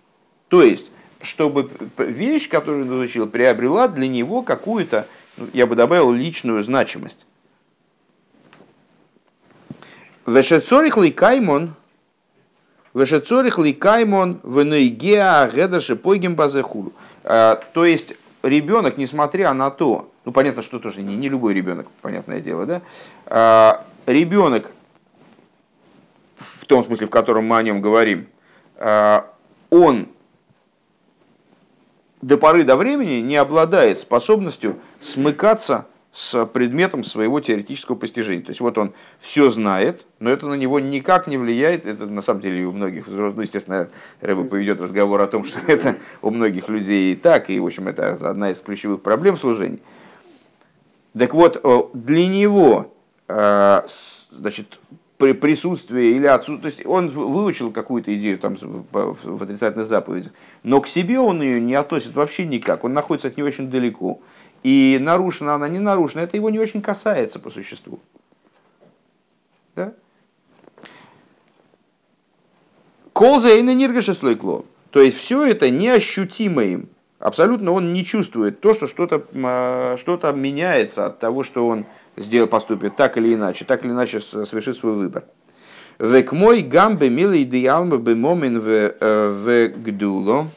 [0.48, 0.92] То есть,
[1.24, 7.26] чтобы вещь, которую он изучил, приобрела для него какую-то, ну, я бы добавил, личную значимость.
[10.28, 11.74] Вешецорих каймон,
[12.94, 16.94] Вешецорих каймон венойгеа гедаше пойгем базехулу.
[17.24, 21.88] Э, то есть ребенок, несмотря на то, ну понятно, что тоже не, не любой ребенок,
[22.02, 22.82] понятное дело, да,
[24.06, 24.72] э, ребенок,
[26.38, 28.28] в том смысле, в котором мы о нем говорим,
[28.76, 29.22] э,
[29.72, 30.08] он
[32.22, 38.44] до поры до времени не обладает способностью смыкаться с предметом своего теоретического постижения.
[38.44, 41.88] То есть вот он все знает, но это на него никак не влияет.
[41.88, 43.90] Это на самом деле у многих, ну, естественно,
[44.22, 47.88] Рэба поведет разговор о том, что это у многих людей и так, и, в общем,
[47.88, 49.80] это одна из ключевых проблем служения.
[51.18, 51.62] Так вот,
[51.94, 52.94] для него,
[53.28, 53.82] э,
[54.32, 54.80] значит,
[55.18, 60.32] при присутствии или отсутствии, то есть он выучил какую-то идею там в отрицательных заповедях,
[60.64, 64.20] но к себе он ее не относит вообще никак, он находится от нее очень далеко.
[64.64, 68.00] И нарушена она, не нарушена, это его не очень касается по существу.
[69.76, 69.94] Да?
[73.12, 74.66] Колза и ниргаша слой клон.
[74.92, 76.90] То есть все это неощутимо им.
[77.20, 81.86] Абсолютно он не чувствует то, что что-то а, что меняется от того, что он
[82.18, 85.24] сделал, поступит так или иначе, так или иначе совершит свой выбор.
[86.00, 90.48] Век мой гамбе милый диалма бы момин в э, гдуло,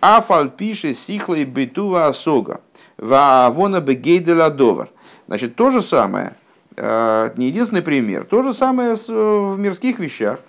[0.00, 2.60] афаль пише сихлой битува осога.
[2.98, 4.88] Ваавона бегейделя довар.
[5.26, 6.34] Значит, то же самое,
[6.76, 10.40] э, не единственный пример, то же самое э, в мирских вещах,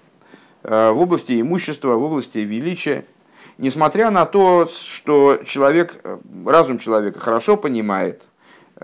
[0.64, 3.06] э, в области имущества, в области величия.
[3.58, 5.96] Несмотря на то, что человек,
[6.46, 8.28] разум человека хорошо понимает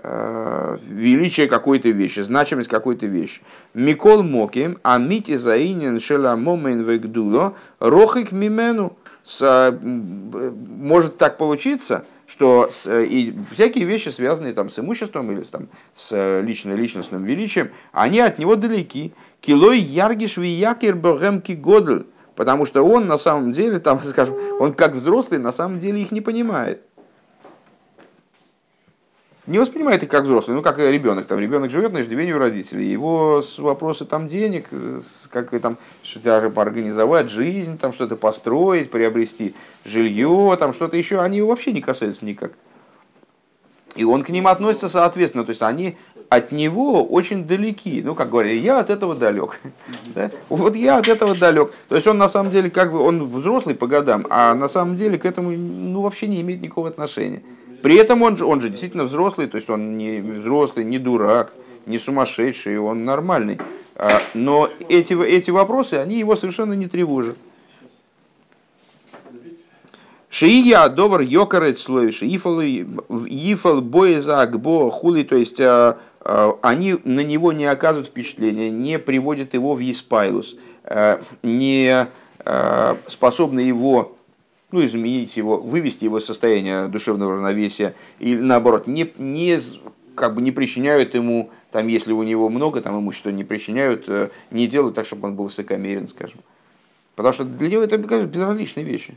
[0.02, 3.40] величие какой-то вещи, значимость какой-то вещи.
[3.74, 8.96] Микол моким, а мити заинен шела момен вегдуло, рохик мимену.
[9.40, 16.12] Может так получиться, что э, и всякие вещи, связанные там, с имуществом или там, с
[16.12, 19.12] э, личным, личностным величием, они от него далеки.
[19.40, 24.94] Килой яргиш якир богемки годль, потому что он на самом деле, там, скажем, он как
[24.94, 26.82] взрослый на самом деле их не понимает
[29.46, 31.26] не воспринимает их как взрослый, ну как ребенок.
[31.26, 32.86] Там ребенок живет на иждивении у родителей.
[32.86, 34.68] Его вопросы там денег,
[35.30, 39.54] как там что-то организовать жизнь, там что-то построить, приобрести
[39.84, 42.52] жилье, там что-то еще, они его вообще не касаются никак.
[43.96, 45.96] И он к ним относится соответственно, то есть они
[46.28, 48.02] от него очень далеки.
[48.02, 49.60] Ну, как говорили, я от этого далек.
[50.14, 50.30] Да?
[50.48, 51.72] Вот я от этого далек.
[51.88, 54.96] То есть он на самом деле, как бы, он взрослый по годам, а на самом
[54.96, 57.42] деле к этому ну, вообще не имеет никакого отношения.
[57.84, 61.52] При этом он же, он же действительно взрослый, то есть он не взрослый, не дурак,
[61.84, 63.58] не сумасшедший, он нормальный.
[63.94, 67.36] А, но эти, эти вопросы, они его совершенно не тревожат.
[70.30, 77.52] Шия довар йокарет словишь, ифал боезак бо хули, то есть а, а, они на него
[77.52, 80.56] не оказывают впечатления, не приводят его в еспайлус,
[81.42, 82.06] не
[83.08, 84.16] способны его
[84.74, 89.56] ну, изменить его, вывести его состояние душевного равновесия, или наоборот, не, не
[90.16, 94.30] как бы не причиняют ему, там, если у него много там имущества, не причиняют, э,
[94.50, 96.40] не делают так, чтобы он был высокомерен, скажем.
[97.14, 99.16] Потому что для него это безразличные вещи.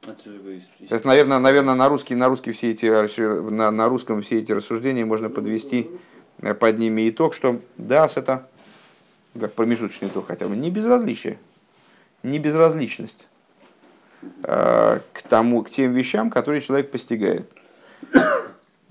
[0.00, 2.86] То есть, наверное, наверное, на русский, на русский все эти,
[3.50, 5.90] на, на русском все эти рассуждения можно подвести
[6.40, 8.48] э, под ними итог, что дас это
[9.38, 11.38] как промежуточный итог хотя бы, не безразличие,
[12.22, 13.28] не безразличность
[14.42, 17.50] к тому, к тем вещам, которые человек постигает.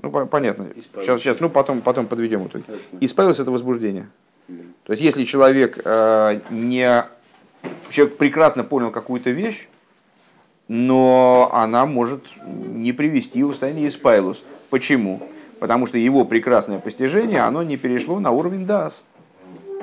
[0.02, 0.68] Ну, понятно.
[1.00, 2.64] Сейчас, сейчас, ну, потом, потом подведем итоги.
[3.02, 4.10] Исправилось это возбуждение.
[4.48, 7.06] То есть, если человек э, не...
[7.90, 9.68] Человек прекрасно понял какую-то вещь,
[10.68, 14.44] но она может не привести его в состояние испайлус.
[14.70, 15.22] Почему?
[15.60, 19.06] Потому что его прекрасное постижение, оно не перешло на уровень дас.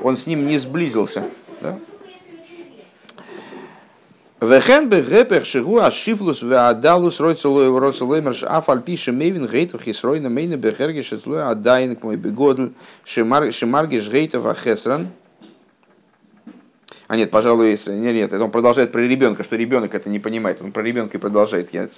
[0.02, 1.24] Он с ним не сблизился.
[1.61, 1.78] Да?
[4.40, 11.42] Вехен бы гепех шигу ашифлус веадалус ройцелой роцелоймерш афальпише мейвин гейтов хисройна мейна бехергиш эцлой
[11.42, 12.68] адайн к мой бегодл
[13.05, 15.09] шимаргиш гейтов ахесран.
[17.09, 20.62] А нет, пожалуй, нет, нет, он продолжает про ребенка, что ребенок это не понимает.
[20.62, 21.72] Он про ребенка и продолжает.
[21.72, 21.88] Я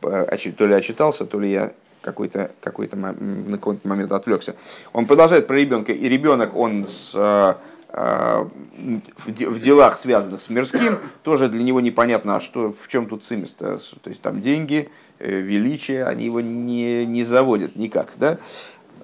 [0.00, 3.12] то ли очитался, то ли я какой-то какой на
[3.58, 4.54] какой-то момент отвлекся.
[4.94, 7.54] Он продолжает про ребенка, и ребенок, он с Э,
[7.92, 13.54] в делах, связанных с мирским, тоже для него непонятно, а что, в чем тут цимис
[13.58, 13.80] -то?
[14.02, 18.12] То есть там деньги, э, величие, они его не, не заводят никак.
[18.16, 18.38] Да?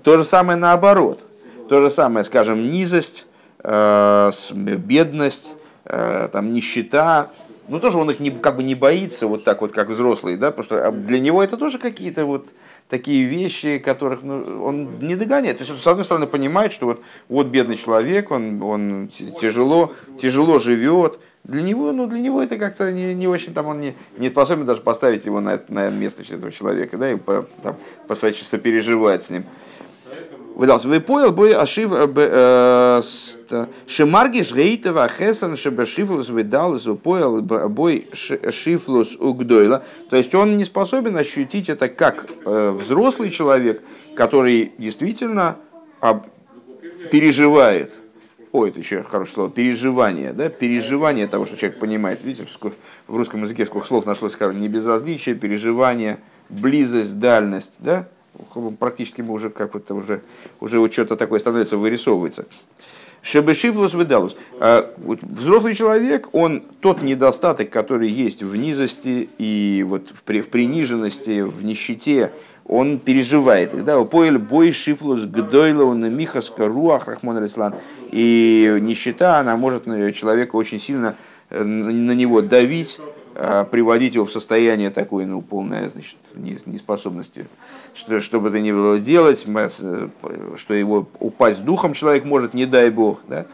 [0.02, 1.20] То же самое наоборот.
[1.68, 3.26] То же самое, скажем, низость,
[3.62, 7.30] э, бедность, там, нищета,
[7.72, 10.50] ну тоже он их не, как бы не боится вот так вот, как взрослый, да,
[10.50, 12.48] потому что а, для него это тоже какие-то вот
[12.90, 15.56] такие вещи, которых ну, он не догоняет.
[15.56, 19.08] То есть он, с одной стороны, понимает, что вот, вот бедный человек, он, он
[19.40, 23.80] тяжело, тяжело живет, для него, ну, для него это как-то не, не очень, там, он
[23.80, 27.76] не, не способен даже поставить его на, на место этого человека, да, и по, там,
[28.06, 29.44] по переживать с ним
[30.54, 30.88] выдался.
[30.88, 39.84] Вы понял, бой ашив э, э, шемаргиш гейтова хесан шебешифлус выдалось, понял, бой шифлус угдойла.
[40.10, 43.82] То есть он не способен ощутить это как э, взрослый человек,
[44.14, 45.56] который действительно
[47.10, 47.98] переживает
[48.52, 52.22] Ой, это еще хорошее слово, переживание, да, переживание того, что человек понимает.
[52.22, 52.46] Видите,
[53.08, 56.18] в русском языке сколько слов нашлось, скажем, не безразличие, переживание,
[56.50, 58.08] близость, дальность, да,
[58.78, 60.22] практически мы уже как то уже,
[60.60, 62.46] уже что-то такое становится, вырисовывается.
[63.22, 64.36] Шебешивлус выдалус.
[64.58, 70.48] А, взрослый человек, он тот недостаток, который есть в низости и вот в, при, в
[70.48, 72.32] приниженности, в нищете,
[72.66, 73.84] он переживает.
[73.84, 77.74] Да, поэль бой шифлус гдойла он михаска руах рахмон рислан.
[78.10, 81.14] И нищета, она может человека очень сильно
[81.50, 82.98] э, на него давить,
[83.70, 86.16] приводить его в состояние такой, ну, полной значит,
[86.66, 87.46] неспособности,
[87.94, 90.08] что, что бы это ни было делать, э,
[90.56, 93.20] что его упасть духом человек может, не дай бог.
[93.28, 93.46] Да?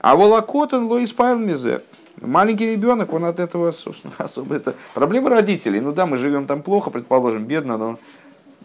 [0.00, 1.82] А волокотан лоис пайлмизе.
[2.20, 4.74] Маленький ребенок, он от этого, собственно, особо это...
[4.94, 5.80] Проблема родителей.
[5.80, 7.98] Ну да, мы живем там плохо, предположим, бедно, но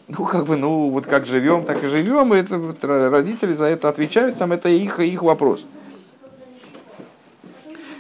[0.08, 3.90] ну, как бы, ну, вот как живем, так и живем, и это, родители за это
[3.90, 5.66] отвечают, там это их, их вопрос.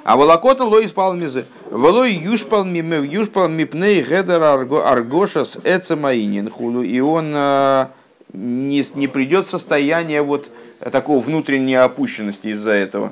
[0.07, 1.43] А волокота ло испал мизе.
[1.69, 6.81] Волой юшпал миме, юшпал мипней гедер аргошас эцемаинин худу.
[6.81, 7.91] И он а,
[8.31, 10.49] не, не придет состояние вот
[10.93, 13.11] такого внутренней опущенности из-за этого.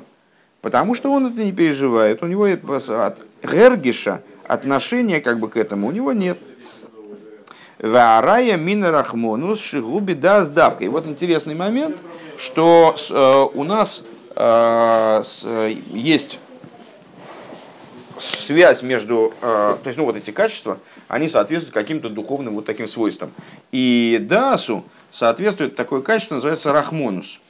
[0.62, 2.22] Потому что он это не переживает.
[2.22, 6.38] У него от гергиша, отношения как бы к этому у него нет.
[7.78, 10.84] Варая мина рахмонус шигуби да сдавка.
[10.84, 11.98] И вот интересный момент,
[12.38, 14.02] что э, у нас
[14.34, 16.38] э, э, есть
[18.18, 22.88] связь между, э, то есть, ну, вот эти качества, они соответствуют каким-то духовным вот таким
[22.88, 23.32] свойствам.
[23.72, 27.40] И дасу соответствует такое качество, называется рахмонус.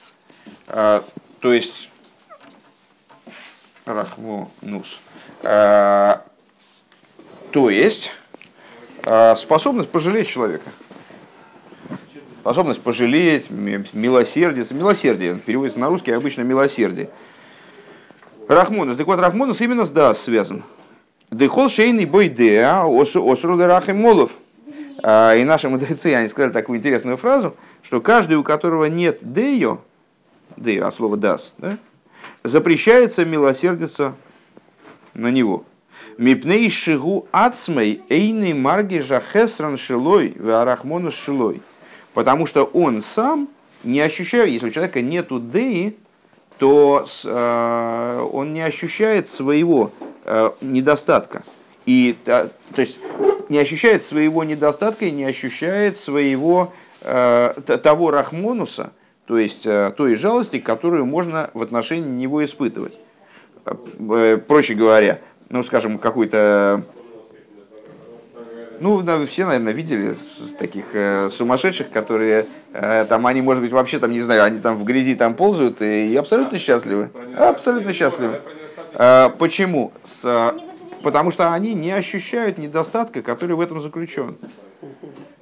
[0.68, 1.02] Э,
[1.40, 1.90] то есть,
[3.85, 5.00] рахмонус.
[5.42, 6.16] Э,
[7.52, 8.12] то есть,
[9.37, 10.68] способность пожалеть человека.
[12.40, 14.66] Способность пожалеть, милосердие.
[14.70, 17.09] Милосердие переводится на русский обычно милосердие.
[18.49, 18.97] Рахмонус.
[18.97, 20.62] Так вот, Рахмонус именно с Дас связан.
[21.30, 23.57] Дехол шейный бой деа осру
[23.94, 24.30] молов.
[25.03, 29.80] А, и наши мудрецы, они сказали такую интересную фразу, что каждый, у которого нет дею,
[30.57, 31.78] дею, а слово дас, да,
[32.42, 34.14] запрещается милосердиться
[35.14, 35.64] на него.
[36.18, 41.61] Мипней шигу ацмей эйный марги жахесран шилой варахмонус шилой.
[42.14, 43.49] Потому что он сам
[43.84, 45.97] не ощущает, если у человека нету деи,
[46.59, 49.90] то э, он не ощущает своего
[50.24, 51.42] э, недостатка.
[51.84, 52.98] И, то есть
[53.48, 58.92] не ощущает своего недостатка и не ощущает своего э, того рахмонуса,
[59.26, 62.98] то есть той жалости, которую можно в отношении него испытывать.
[64.46, 66.84] Проще говоря, ну, скажем, какой-то
[68.81, 70.14] ну, да, вы все, наверное, видели
[70.59, 74.77] таких э, сумасшедших, которые э, там, они, может быть, вообще там, не знаю, они там
[74.77, 77.11] в грязи там ползают и, и абсолютно счастливы.
[77.37, 78.41] Абсолютно счастливы.
[78.95, 79.93] Э, почему?
[80.05, 80.55] С,
[81.03, 84.37] потому что они не ощущают недостатка, который в этом заключен.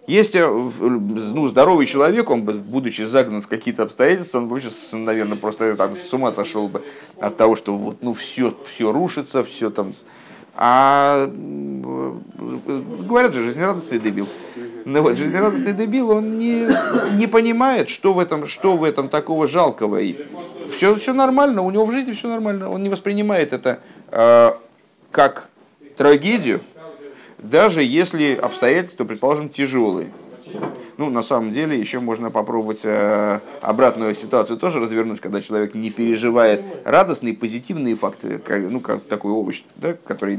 [0.07, 5.97] Если ну, здоровый человек, он, будучи загнан в какие-то обстоятельства, он вообще, наверное, просто там,
[5.97, 6.83] с ума сошел бы
[7.19, 9.95] от того, что вот, ну, все, все рушится, все там
[10.57, 11.31] а
[12.07, 14.29] говорят же, жизнерадостный дебил.
[14.85, 16.69] Но вот жизнерадостный дебил, он не,
[17.17, 19.97] не понимает, что в, этом, что в этом такого жалкого.
[19.99, 20.27] И
[20.69, 22.71] все, все нормально, у него в жизни все нормально.
[22.71, 23.81] Он не воспринимает это
[24.11, 24.53] э,
[25.11, 25.49] как
[25.97, 26.61] трагедию,
[27.39, 30.09] даже если обстоятельства, предположим, тяжелые.
[30.97, 35.91] Ну, на самом деле, еще можно попробовать э, обратную ситуацию тоже развернуть, когда человек не
[35.91, 38.41] переживает радостные, позитивные факты,
[38.71, 40.39] ну, как такой овощ, да, который,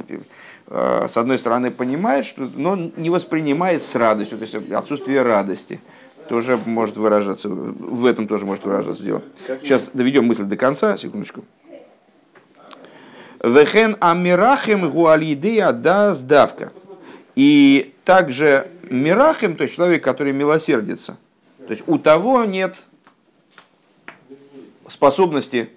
[0.68, 5.82] э, с одной стороны, понимает, что, но не воспринимает с радостью, то есть отсутствие радости
[6.30, 9.24] тоже может выражаться, в этом тоже может выражаться дело.
[9.62, 11.43] Сейчас доведем мысль до конца, секундочку.
[13.43, 16.72] Вехен амирахем гуалидея да сдавка.
[17.36, 21.18] И также Мирахим, то есть человек, который милосердится,
[21.60, 22.86] то есть у того нет
[24.88, 25.70] способности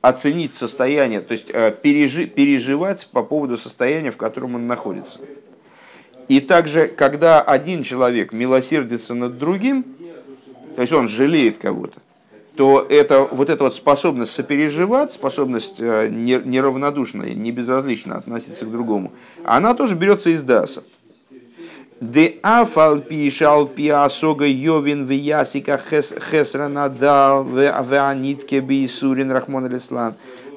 [0.00, 5.18] оценить состояние, то есть э, пережи, переживать по поводу состояния, в котором он находится.
[6.28, 9.84] И также, когда один человек милосердится над другим,
[10.76, 12.00] то есть он жалеет кого-то,
[12.56, 19.12] то это, вот эта вот способность сопереживать, способность э, неравнодушно, не безразлично относиться к другому,
[19.44, 20.84] она тоже берется из даса.
[22.00, 30.14] Де афал пишал пиасога йовин в ясика хесра надал в анитке бейсурин рахмон алислан.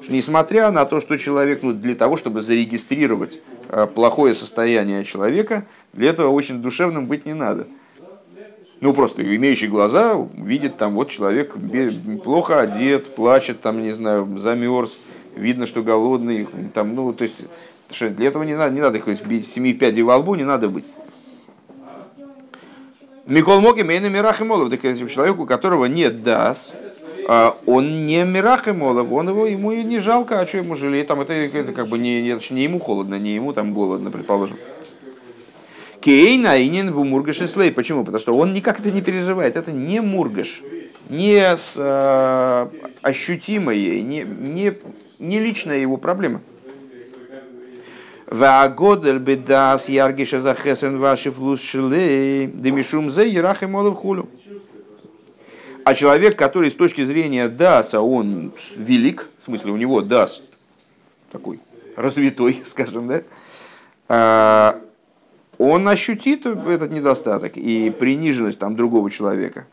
[0.08, 6.10] Несмотря на то, что человек, ну, для того, чтобы зарегистрировать э, плохое состояние человека, для
[6.10, 7.66] этого очень душевным быть не надо.
[8.80, 11.54] Ну, просто имеющий глаза видит там, вот человек
[12.22, 14.98] плохо одет, плачет, там, не знаю, замерз,
[15.34, 17.46] видно, что голодный, там, ну, то есть,
[17.90, 20.68] что для этого не надо, не надо хоть бить семи пядей во лбу, не надо
[20.68, 20.84] быть.
[23.28, 26.72] Микол Моки Мейна Мирахимолов, так человеку, у которого нет дас,
[27.28, 31.34] а он не Мирахимолов, он его, ему не жалко, а что ему жалеет, там это,
[31.34, 34.56] это как бы не, не, не ему холодно, не ему там голодно, предположим.
[36.00, 37.70] Кейна инин в мургаш слей.
[37.70, 38.02] Почему?
[38.02, 39.56] Потому что он никак это не переживает.
[39.56, 40.62] Это не мургаш,
[41.10, 42.66] не с, э,
[43.02, 44.72] ощутимая, не, не,
[45.18, 46.40] не личная его проблема.
[48.30, 49.18] Ваагодель.
[55.84, 60.42] А человек, который с точки зрения даса, он велик, в смысле у него дас
[61.32, 61.60] такой
[61.96, 63.22] развитой, скажем, да,
[64.08, 64.80] а,
[65.56, 69.66] он ощутит этот недостаток и приниженность там другого человека.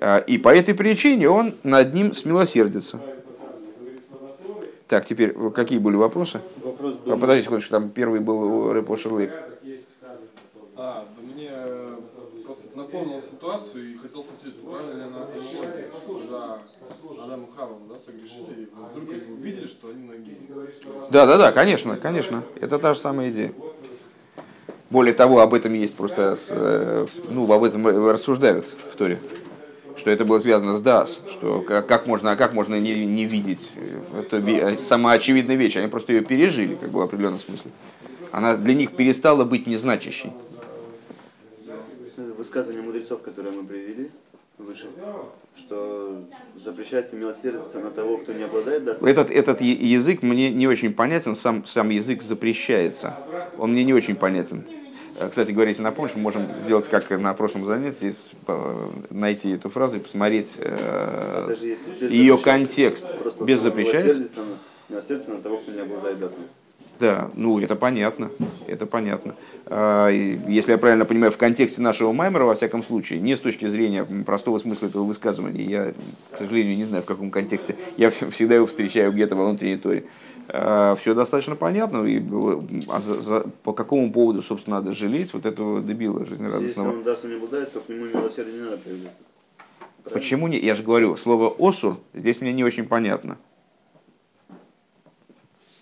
[0.00, 3.00] А, и по этой причине он над ним смилосердится.
[4.88, 6.40] Так, теперь какие были вопросы?
[6.62, 7.12] Вопрос был...
[7.12, 9.32] А, подождите секундочку, там первый был Рэпо Шерлейк.
[10.76, 11.96] А, да мне э,
[12.44, 16.58] просто напомнил ситуацию и хотел спросить, правильно ли она аналогия, когда
[17.24, 20.38] Адам и Хава да, согрешили, и вдруг они увидели, что они ноги.
[21.10, 22.44] Да, да, да, конечно, конечно.
[22.60, 23.52] Это та же самая идея.
[24.90, 29.18] Более того, об этом есть просто, э, ну, об этом рассуждают в Торе
[29.96, 33.74] что это было связано с ДАС, что как, как можно, как можно не, не видеть,
[34.14, 37.70] это самая очевидная вещь, они просто ее пережили как бы, в определенном смысле.
[38.32, 40.32] Она для них перестала быть незначащей.
[42.36, 44.10] Высказывание мудрецов, которое мы привели
[44.58, 44.88] выше,
[45.56, 46.24] что
[46.62, 49.06] запрещается милосердиться на того, кто не обладает дасом.
[49.06, 53.16] Этот, этот язык мне не очень понятен, сам, сам язык запрещается.
[53.58, 54.66] Он мне не очень понятен.
[55.18, 58.12] Э, кстати говоря, если напомнишь, мы можем сделать, как на прошлом занятии,
[59.10, 61.54] найти эту фразу и посмотреть э,
[62.08, 63.06] ее контекст.
[63.40, 64.22] Без запрещается.
[64.88, 66.42] Милосердие на того, кто не обладает дасом.
[66.98, 68.30] Да, ну это понятно,
[68.66, 69.34] это понятно.
[69.66, 73.66] А, если я правильно понимаю, в контексте нашего Маймера, во всяком случае, не с точки
[73.66, 75.92] зрения простого смысла этого высказывания, я,
[76.30, 80.04] к сожалению, не знаю, в каком контексте, я всегда его встречаю где-то во внутренней торе.
[80.48, 82.22] А, Все достаточно понятно, и
[82.88, 86.88] а за, за, по какому поводу, собственно, надо жалеть вот этого дебила жизнерадостного.
[86.88, 89.12] Если он даст не обладает, то к нему милосердие не надо проявлять.
[90.12, 90.58] Почему не?
[90.58, 93.38] Я же говорю, слово «осур» здесь мне не очень понятно.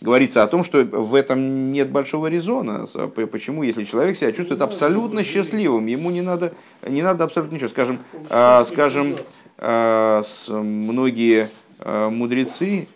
[0.00, 2.86] говорится о том, что в этом нет большого резона.
[3.30, 6.54] Почему, если человек себя чувствует абсолютно счастливым, ему не надо,
[6.86, 7.68] не надо абсолютно ничего.
[7.68, 7.98] Скажем,
[8.30, 9.16] а, скажем
[9.58, 11.50] а, многие
[11.80, 12.88] а, мудрецы,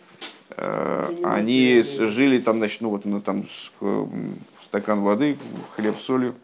[1.25, 3.45] они жили там, значит, ну вот, ну, там,
[4.69, 5.39] стакан воды,
[5.77, 6.35] хлеб с солью.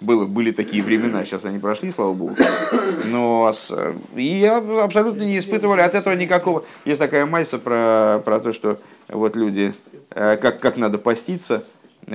[0.00, 2.36] Было, были такие времена, сейчас они прошли, слава богу.
[3.06, 3.52] Но
[4.14, 6.64] и абсолютно не испытывали от этого никакого.
[6.84, 8.78] Есть такая майса про, про то, что
[9.08, 9.74] вот люди,
[10.10, 11.64] э, как, как надо поститься.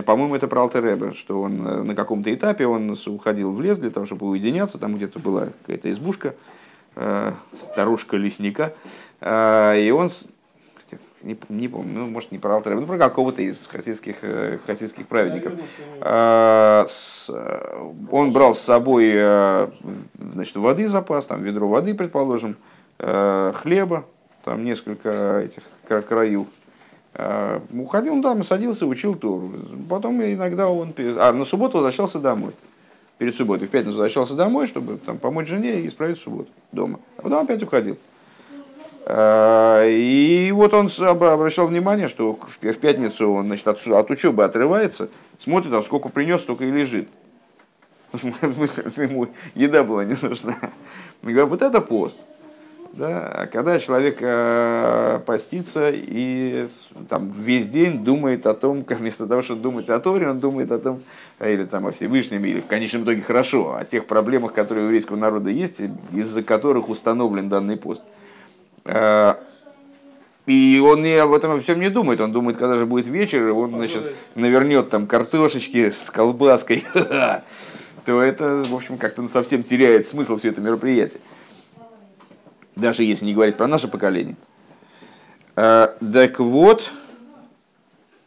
[0.05, 3.89] По-моему, это про Алтереба, что он э, на каком-то этапе он уходил в лес для
[3.89, 4.77] того, чтобы уединяться.
[4.77, 6.33] Там где-то была какая-то избушка,
[6.95, 8.73] э, старушка лесника.
[9.21, 10.09] И он,
[11.23, 14.17] не, не помню, ну, может, не про Алтереба, ну, про какого-то из хасидских,
[14.65, 15.53] хасидских праведников.
[18.11, 19.13] Он брал с собой
[20.33, 22.55] значит, воды запас, там ведро воды, предположим,
[22.97, 24.05] хлеба,
[24.43, 25.63] там несколько этих
[26.07, 26.47] краюх
[27.13, 29.51] а, уходил он там, садился, учил Тору.
[29.89, 30.93] Потом иногда он...
[30.97, 32.53] А на субботу возвращался домой.
[33.17, 33.67] Перед субботой.
[33.67, 36.99] В пятницу возвращался домой, чтобы там, помочь жене и исправить субботу дома.
[37.17, 37.97] А потом опять уходил.
[39.13, 45.73] А, и вот он обращал внимание, что в пятницу он значит, от, учебы отрывается, смотрит,
[45.73, 47.09] а сколько принес, столько и лежит.
[48.21, 50.55] Ему еда была не нужна.
[51.21, 52.17] говорю, вот это пост.
[52.93, 53.27] Да?
[53.27, 56.65] А когда человек э, постится и
[57.09, 60.71] там, весь день думает о том, как вместо того, чтобы думать о Торе, он думает
[60.71, 61.01] о том,
[61.41, 65.17] или там, о Всевышнем, или в конечном итоге хорошо, о тех проблемах, которые у еврейского
[65.17, 65.81] народа есть,
[66.13, 68.03] из-за которых установлен данный пост.
[68.85, 69.35] Э,
[70.45, 73.71] и он не об этом всем не думает, он думает, когда же будет вечер, он
[73.71, 76.83] значит, навернет там картошечки с колбаской,
[78.05, 81.21] то это, в общем, как-то совсем теряет смысл все это мероприятие
[82.75, 84.35] даже если не говорить про наше поколение.
[85.55, 86.91] А, так вот,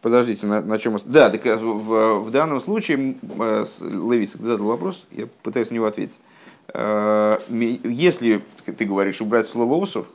[0.00, 0.98] подождите, на, на чем...
[1.04, 5.86] Да, так э, в, в данном случае э, Левиц задал вопрос, я пытаюсь на него
[5.86, 6.18] ответить.
[6.72, 10.06] Если, ты говоришь, убрать слово «усов»,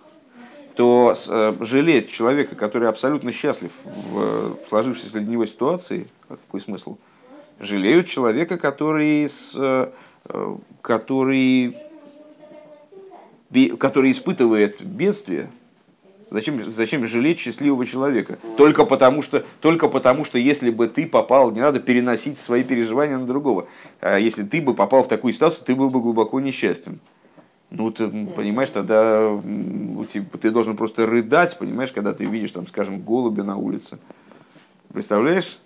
[0.80, 6.96] то э, жалеть человека, который абсолютно счастлив в сложившейся для него ситуации, какой смысл?
[7.60, 9.92] Жалеют человека, который, с,
[10.82, 11.76] который
[13.78, 15.50] который испытывает бедствие,
[16.32, 18.38] Зачем, зачем жалеть счастливого человека?
[18.56, 23.18] Только потому, что, только потому, что если бы ты попал, не надо переносить свои переживания
[23.18, 23.68] на другого.
[24.00, 27.00] А если ты бы попал в такую ситуацию, ты был бы глубоко несчастен.
[27.72, 29.40] Ну, ты понимаешь, тогда
[30.42, 34.00] ты должен просто рыдать, понимаешь, когда ты видишь, там, скажем, голубя на улице.
[34.92, 35.60] Представляешь?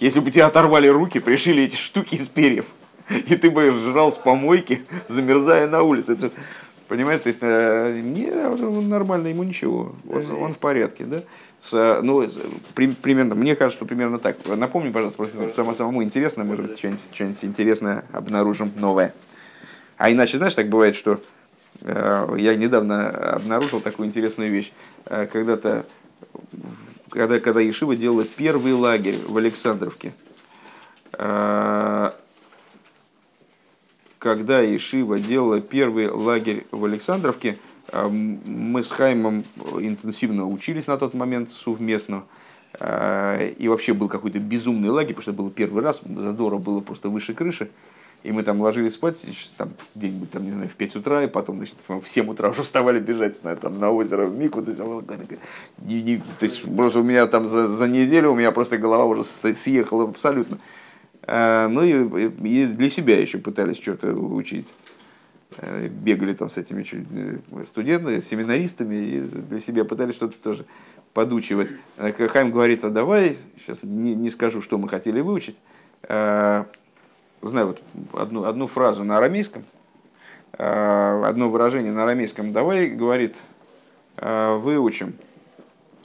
[0.00, 2.66] Если бы тебе оторвали руки, пришили эти штуки из перьев,
[3.10, 6.12] и ты бы жрал с помойки, замерзая на улице.
[6.12, 6.30] Это,
[6.88, 8.30] Понимаете, то есть э, не,
[8.86, 11.22] нормально, ему ничего, он, он в порядке, да?
[11.58, 12.24] С, ну,
[12.76, 14.36] при, примерно, мне кажется, что примерно так.
[14.46, 19.14] Напомни, пожалуйста, просто само, самому интересно, может быть, что-нибудь, что-нибудь интересное обнаружим новое.
[19.96, 21.20] А иначе, знаешь, так бывает, что
[21.80, 24.72] э, я недавно обнаружил такую интересную вещь.
[25.06, 25.86] Э, когда-то,
[27.08, 30.12] когда, когда Ешива делала первый лагерь в Александровке,
[31.14, 32.10] э,
[34.18, 37.58] когда Ишива делала первый лагерь в Александровке,
[37.92, 39.44] мы с Хаймом
[39.78, 42.24] интенсивно учились на тот момент совместно.
[42.74, 47.08] И вообще был какой-то безумный лагерь, потому что это был первый раз, задора было просто
[47.08, 47.70] выше крыши.
[48.26, 49.24] И мы там ложились спать
[49.56, 52.64] там, где-нибудь, там, не знаю, в 5 утра, и потом, значит, в 7 утра уже
[52.64, 54.62] вставали бежать на, там, на озеро в Мику.
[54.62, 54.72] То
[56.40, 60.58] есть, просто у меня там за, за неделю у меня просто голова уже съехала абсолютно.
[61.22, 64.74] А, ну и, и для себя еще пытались что-то учить.
[65.58, 70.66] Э, бегали там с этими э, студентами, семинаристами, и для себя пытались что-то тоже
[71.14, 71.70] подучивать.
[71.96, 75.56] Э, Хайм говорит, а давай, сейчас не, не скажу, что мы хотели выучить,
[76.02, 76.66] а,
[77.42, 77.82] знаю вот
[78.12, 79.64] одну, одну фразу на арамейском,
[80.52, 83.36] а, одно выражение на арамейском, давай, говорит,
[84.18, 85.14] выучим,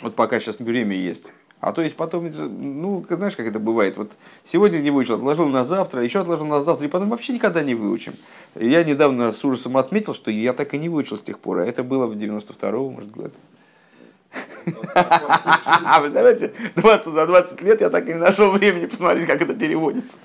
[0.01, 4.13] вот пока сейчас время есть, а то есть потом, ну, знаешь, как это бывает, вот
[4.43, 7.75] сегодня не выучил, отложил на завтра, еще отложил на завтра, и потом вообще никогда не
[7.75, 8.13] выучим.
[8.55, 11.65] Я недавно с ужасом отметил, что я так и не выучил с тех пор, а
[11.65, 13.35] это было в 92-м, может, году.
[14.65, 20.17] Представляете, 20 за 20 лет я так и не нашел времени посмотреть, как это переводится.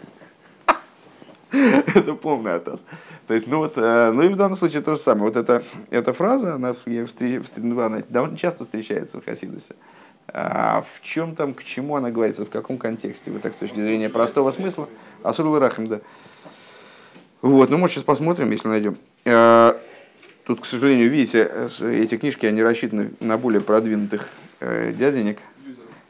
[1.53, 2.85] Это полный атас.
[3.27, 5.27] То есть, ну вот, э, ну и в данном случае то же самое.
[5.27, 9.75] Вот эта, эта фраза, она, я встреч, она довольно часто встречается в Хасидосе.
[10.29, 13.79] А в чем там, к чему она говорится, в каком контексте, вот так с точки
[13.79, 14.89] зрения простого смысла.
[15.23, 16.01] Асур Рахим, да.
[17.43, 18.99] Вот, ну, может, сейчас посмотрим, если найдем.
[19.25, 19.79] А,
[20.45, 21.49] тут, к сожалению, видите,
[21.81, 24.29] эти книжки, они рассчитаны на более продвинутых
[24.59, 25.39] э, дяденек.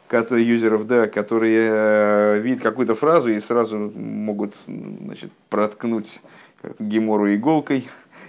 [0.09, 6.21] Который, юзеров, да, которые э, видят какую-то фразу и сразу могут значит, проткнуть
[6.79, 7.87] Гемору иголкой,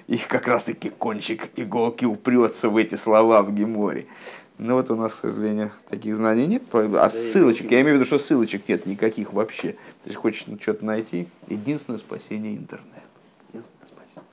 [0.08, 4.08] и как раз-таки кончик иголки упрется в эти слова в Геморе.
[4.58, 6.64] Но вот у нас, к сожалению, таких знаний нет.
[6.74, 9.74] А ссылочек, я имею в виду, что ссылочек нет никаких вообще.
[10.04, 13.04] То есть хочешь что-то найти, единственное спасение интернет.
[13.50, 14.30] Единственное спасение.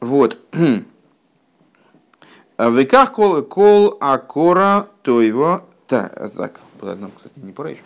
[0.00, 0.38] Вот.
[2.58, 5.62] В веках кол, кол акора то его...
[5.86, 7.82] Так, одном, кстати, не пора еще.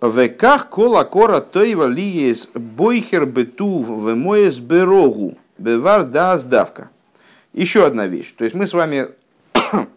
[0.00, 6.88] Веках кол акора то его ли есть бойхер бетув в моес берогу бевар да сдавка.
[7.52, 8.32] Еще одна вещь.
[8.32, 9.08] То есть мы с вами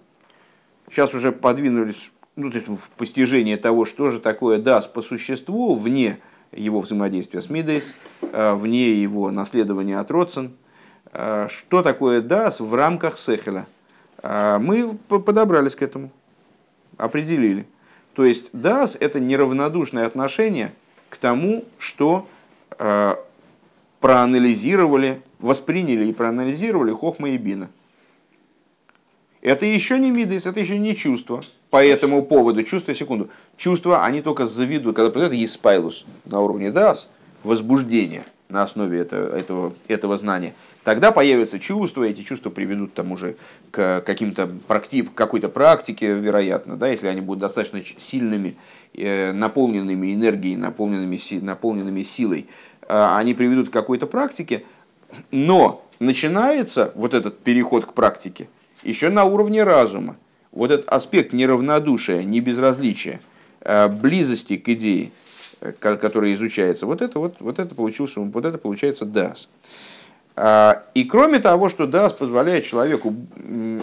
[0.92, 5.76] сейчас уже подвинулись ну, то есть в постижение того, что же такое дас по существу,
[5.76, 6.20] вне
[6.52, 10.52] его взаимодействия с Мидейс, э, вне его наследования от Родсен,
[11.14, 13.77] э, что такое дас в рамках Сехеля– а,
[14.24, 16.10] мы подобрались к этому,
[16.98, 17.66] определили.
[18.14, 20.72] То есть дас– это неравнодушное отношение
[21.10, 22.28] к тому, что
[22.80, 23.16] э,
[24.00, 27.70] проанализировали, восприняли и проанализировали Хохма и Бина.
[29.42, 31.44] Это еще не мидес, это еще не чувство.
[31.70, 37.10] По этому поводу, чувство, секунду, чувства, они только завидуют, когда придет еспайлус на уровне дас,
[37.44, 40.54] возбуждение на основе этого, этого, этого знания–
[40.88, 43.36] Тогда появятся чувства, эти чувства приведут там уже
[43.72, 45.02] к каким-то практи...
[45.02, 48.56] какой-то практике, вероятно, да, если они будут достаточно сильными,
[48.94, 52.48] э, наполненными энергией, наполненными, наполненными силой,
[52.88, 54.64] а, они приведут к какой-то практике,
[55.30, 58.48] но начинается вот этот переход к практике
[58.82, 60.16] еще на уровне разума.
[60.54, 63.20] Вот этот аспект неравнодушия, небезразличия,
[63.60, 65.10] э, близости к идее, э,
[65.80, 69.50] который изучается, вот это, вот, вот это получился, вот это получается дас.
[70.36, 73.16] А, и кроме того, что даст позволяет человеку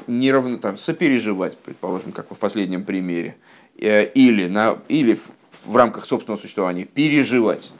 [0.06, 3.36] неравно, там, сопереживать, предположим, как в последнем примере,
[3.76, 5.18] э, или, на, или
[5.64, 7.72] в рамках собственного существования переживать,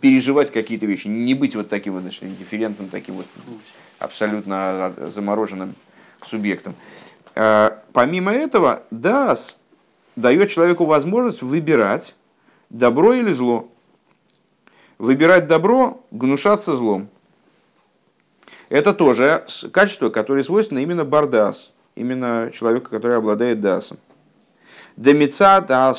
[0.00, 3.26] переживать какие-то вещи, не быть вот таким вот, значит, индифферентным, таким вот
[3.98, 5.74] абсолютно замороженным
[6.24, 6.76] субъектом.
[7.34, 9.58] А, помимо этого, ДАС
[10.14, 12.14] дает человеку возможность выбирать
[12.70, 13.68] добро или зло.
[14.98, 17.08] Выбирать добро, гнушаться злом.
[18.68, 23.98] Это тоже качество, которое свойственно именно бардас, именно человеку, который обладает дасом.
[24.96, 25.94] Демица да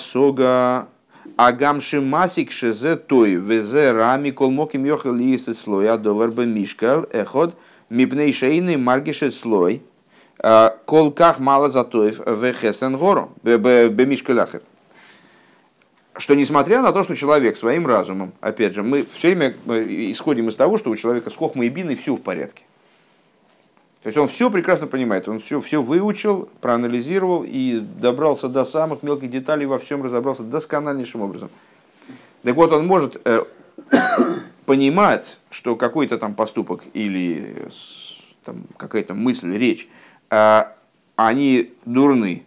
[1.36, 7.56] агамши масик шезе той везе рами колмок им йохал лисет слоя довар бы мишкал эход
[7.90, 9.84] мипней шейный маргишет слой
[10.40, 14.62] а, колках мало затоев в хесен гору бе мишкалахер
[16.18, 19.56] что несмотря на то, что человек своим разумом, опять же, мы все время
[20.12, 22.64] исходим из того, что у человека с хохмой и биной все в порядке.
[24.04, 29.04] То есть он все прекрасно понимает, он все, все выучил, проанализировал и добрался до самых
[29.04, 31.50] мелких деталей, во всем разобрался доскональнейшим образом.
[32.44, 33.44] Так вот, он может э,
[34.66, 37.68] понимать, что какой-то там поступок или
[38.46, 39.90] там, какая-то мысль, речь,
[40.30, 40.64] э,
[41.18, 42.46] они дурны,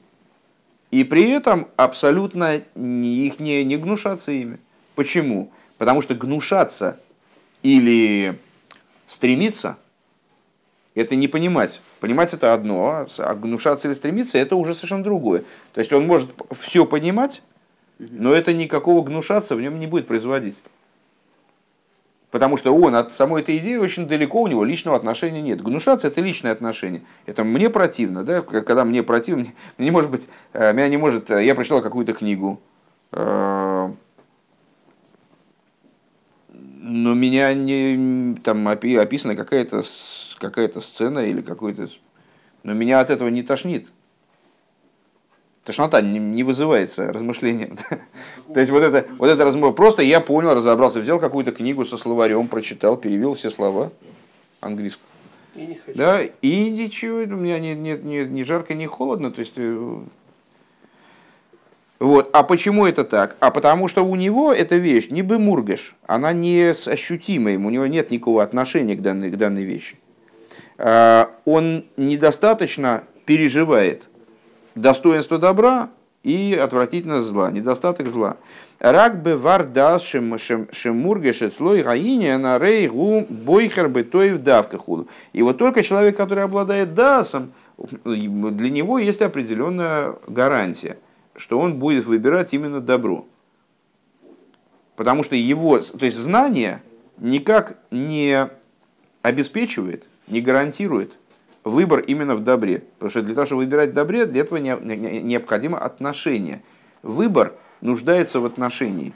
[0.91, 4.59] и при этом абсолютно не, их не, не гнушаться ими.
[4.95, 5.51] Почему?
[5.78, 6.99] Потому что гнушаться
[7.62, 8.38] или
[9.07, 9.76] стремиться–
[10.95, 11.80] это не понимать.
[12.01, 15.45] Понимать это одно, а гнушаться или стремиться– это уже совершенно другое.
[15.72, 17.43] То есть он может все понимать,
[17.99, 20.57] но это никакого гнушаться в нем не будет производить.
[22.30, 25.60] Потому что он от самой этой идеи очень далеко, у него личного отношения нет.
[25.62, 27.02] Гнушаться это личное отношение.
[27.26, 28.40] Это мне противно, да?
[28.42, 29.46] когда мне противно,
[29.78, 32.60] не может быть, э, меня не может, э, я прочитал какую-то книгу,
[33.12, 33.90] э,
[36.82, 39.82] но меня не, там описана какая-то
[40.38, 41.88] какая сцена или какой-то,
[42.62, 43.88] но меня от этого не тошнит.
[45.64, 47.76] Тошнота не вызывается размышлением.
[48.54, 49.74] То есть вот это, вот это размышление.
[49.74, 53.92] Просто я понял, разобрался, взял какую-то книгу со словарем, прочитал, перевел все слова.
[55.54, 55.98] И не хочу.
[55.98, 59.30] Да, и ничего, у меня не, не, не, не жарко, не холодно.
[59.30, 59.98] То есть, э,
[61.98, 62.30] вот.
[62.32, 63.36] А почему это так?
[63.40, 67.86] А потому что у него эта вещь не бы мургаш, она не ощутимая, у него
[67.86, 69.98] нет никакого отношения к данной, к данной вещи.
[70.78, 74.08] А, он недостаточно переживает
[74.74, 75.90] достоинство добра
[76.22, 78.36] и отвратительность зла, недостаток зла.
[78.78, 85.08] Рак бы вардас шемургешет слой гаиня на рейгу бойхер бы той в давка худу.
[85.32, 87.52] И вот только человек, который обладает дасом,
[88.04, 90.98] для него есть определенная гарантия,
[91.36, 93.24] что он будет выбирать именно добро.
[94.96, 96.82] Потому что его, то есть знание
[97.16, 98.48] никак не
[99.22, 101.12] обеспечивает, не гарантирует
[101.64, 102.84] выбор именно в добре.
[102.98, 106.62] Потому что для того, чтобы выбирать в добре, для этого не- не- необходимо отношение.
[107.02, 109.12] Выбор нуждается в отношении.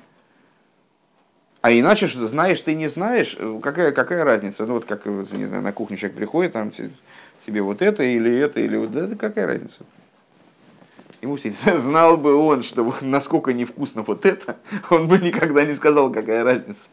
[1.61, 4.67] А иначе, что знаешь, ты не знаешь, э, какая, какая разница?
[4.67, 6.71] Ну вот как, вот, не знаю, на кухню человек приходит, там
[7.47, 9.85] себе вот это или это, или вот это, какая разница?
[11.23, 11.39] Ему
[11.79, 14.59] знал бы он, что насколько невкусно вот это,
[14.91, 16.87] он бы никогда не сказал, какая разница.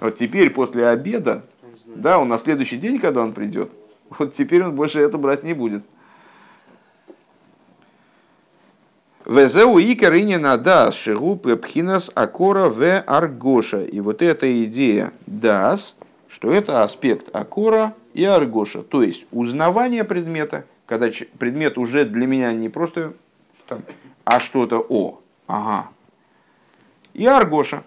[0.00, 1.44] Вот теперь, после обеда,
[1.86, 3.72] да, он на следующий день, когда он придет,
[4.18, 5.84] вот теперь он больше это брать не будет.
[9.24, 13.84] Везеу икер инина дас шигу пхинас акора в аргоша.
[13.84, 15.94] И вот эта идея дас,
[16.28, 18.82] что это аспект акора и аргоша.
[18.82, 21.08] То есть узнавание предмета, когда
[21.38, 23.12] предмет уже для меня не просто
[23.68, 23.82] там,
[24.24, 25.88] а что-то о, ага.
[27.14, 27.84] И аргоша,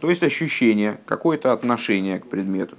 [0.00, 2.76] то есть ощущение, какое-то отношение к предмету.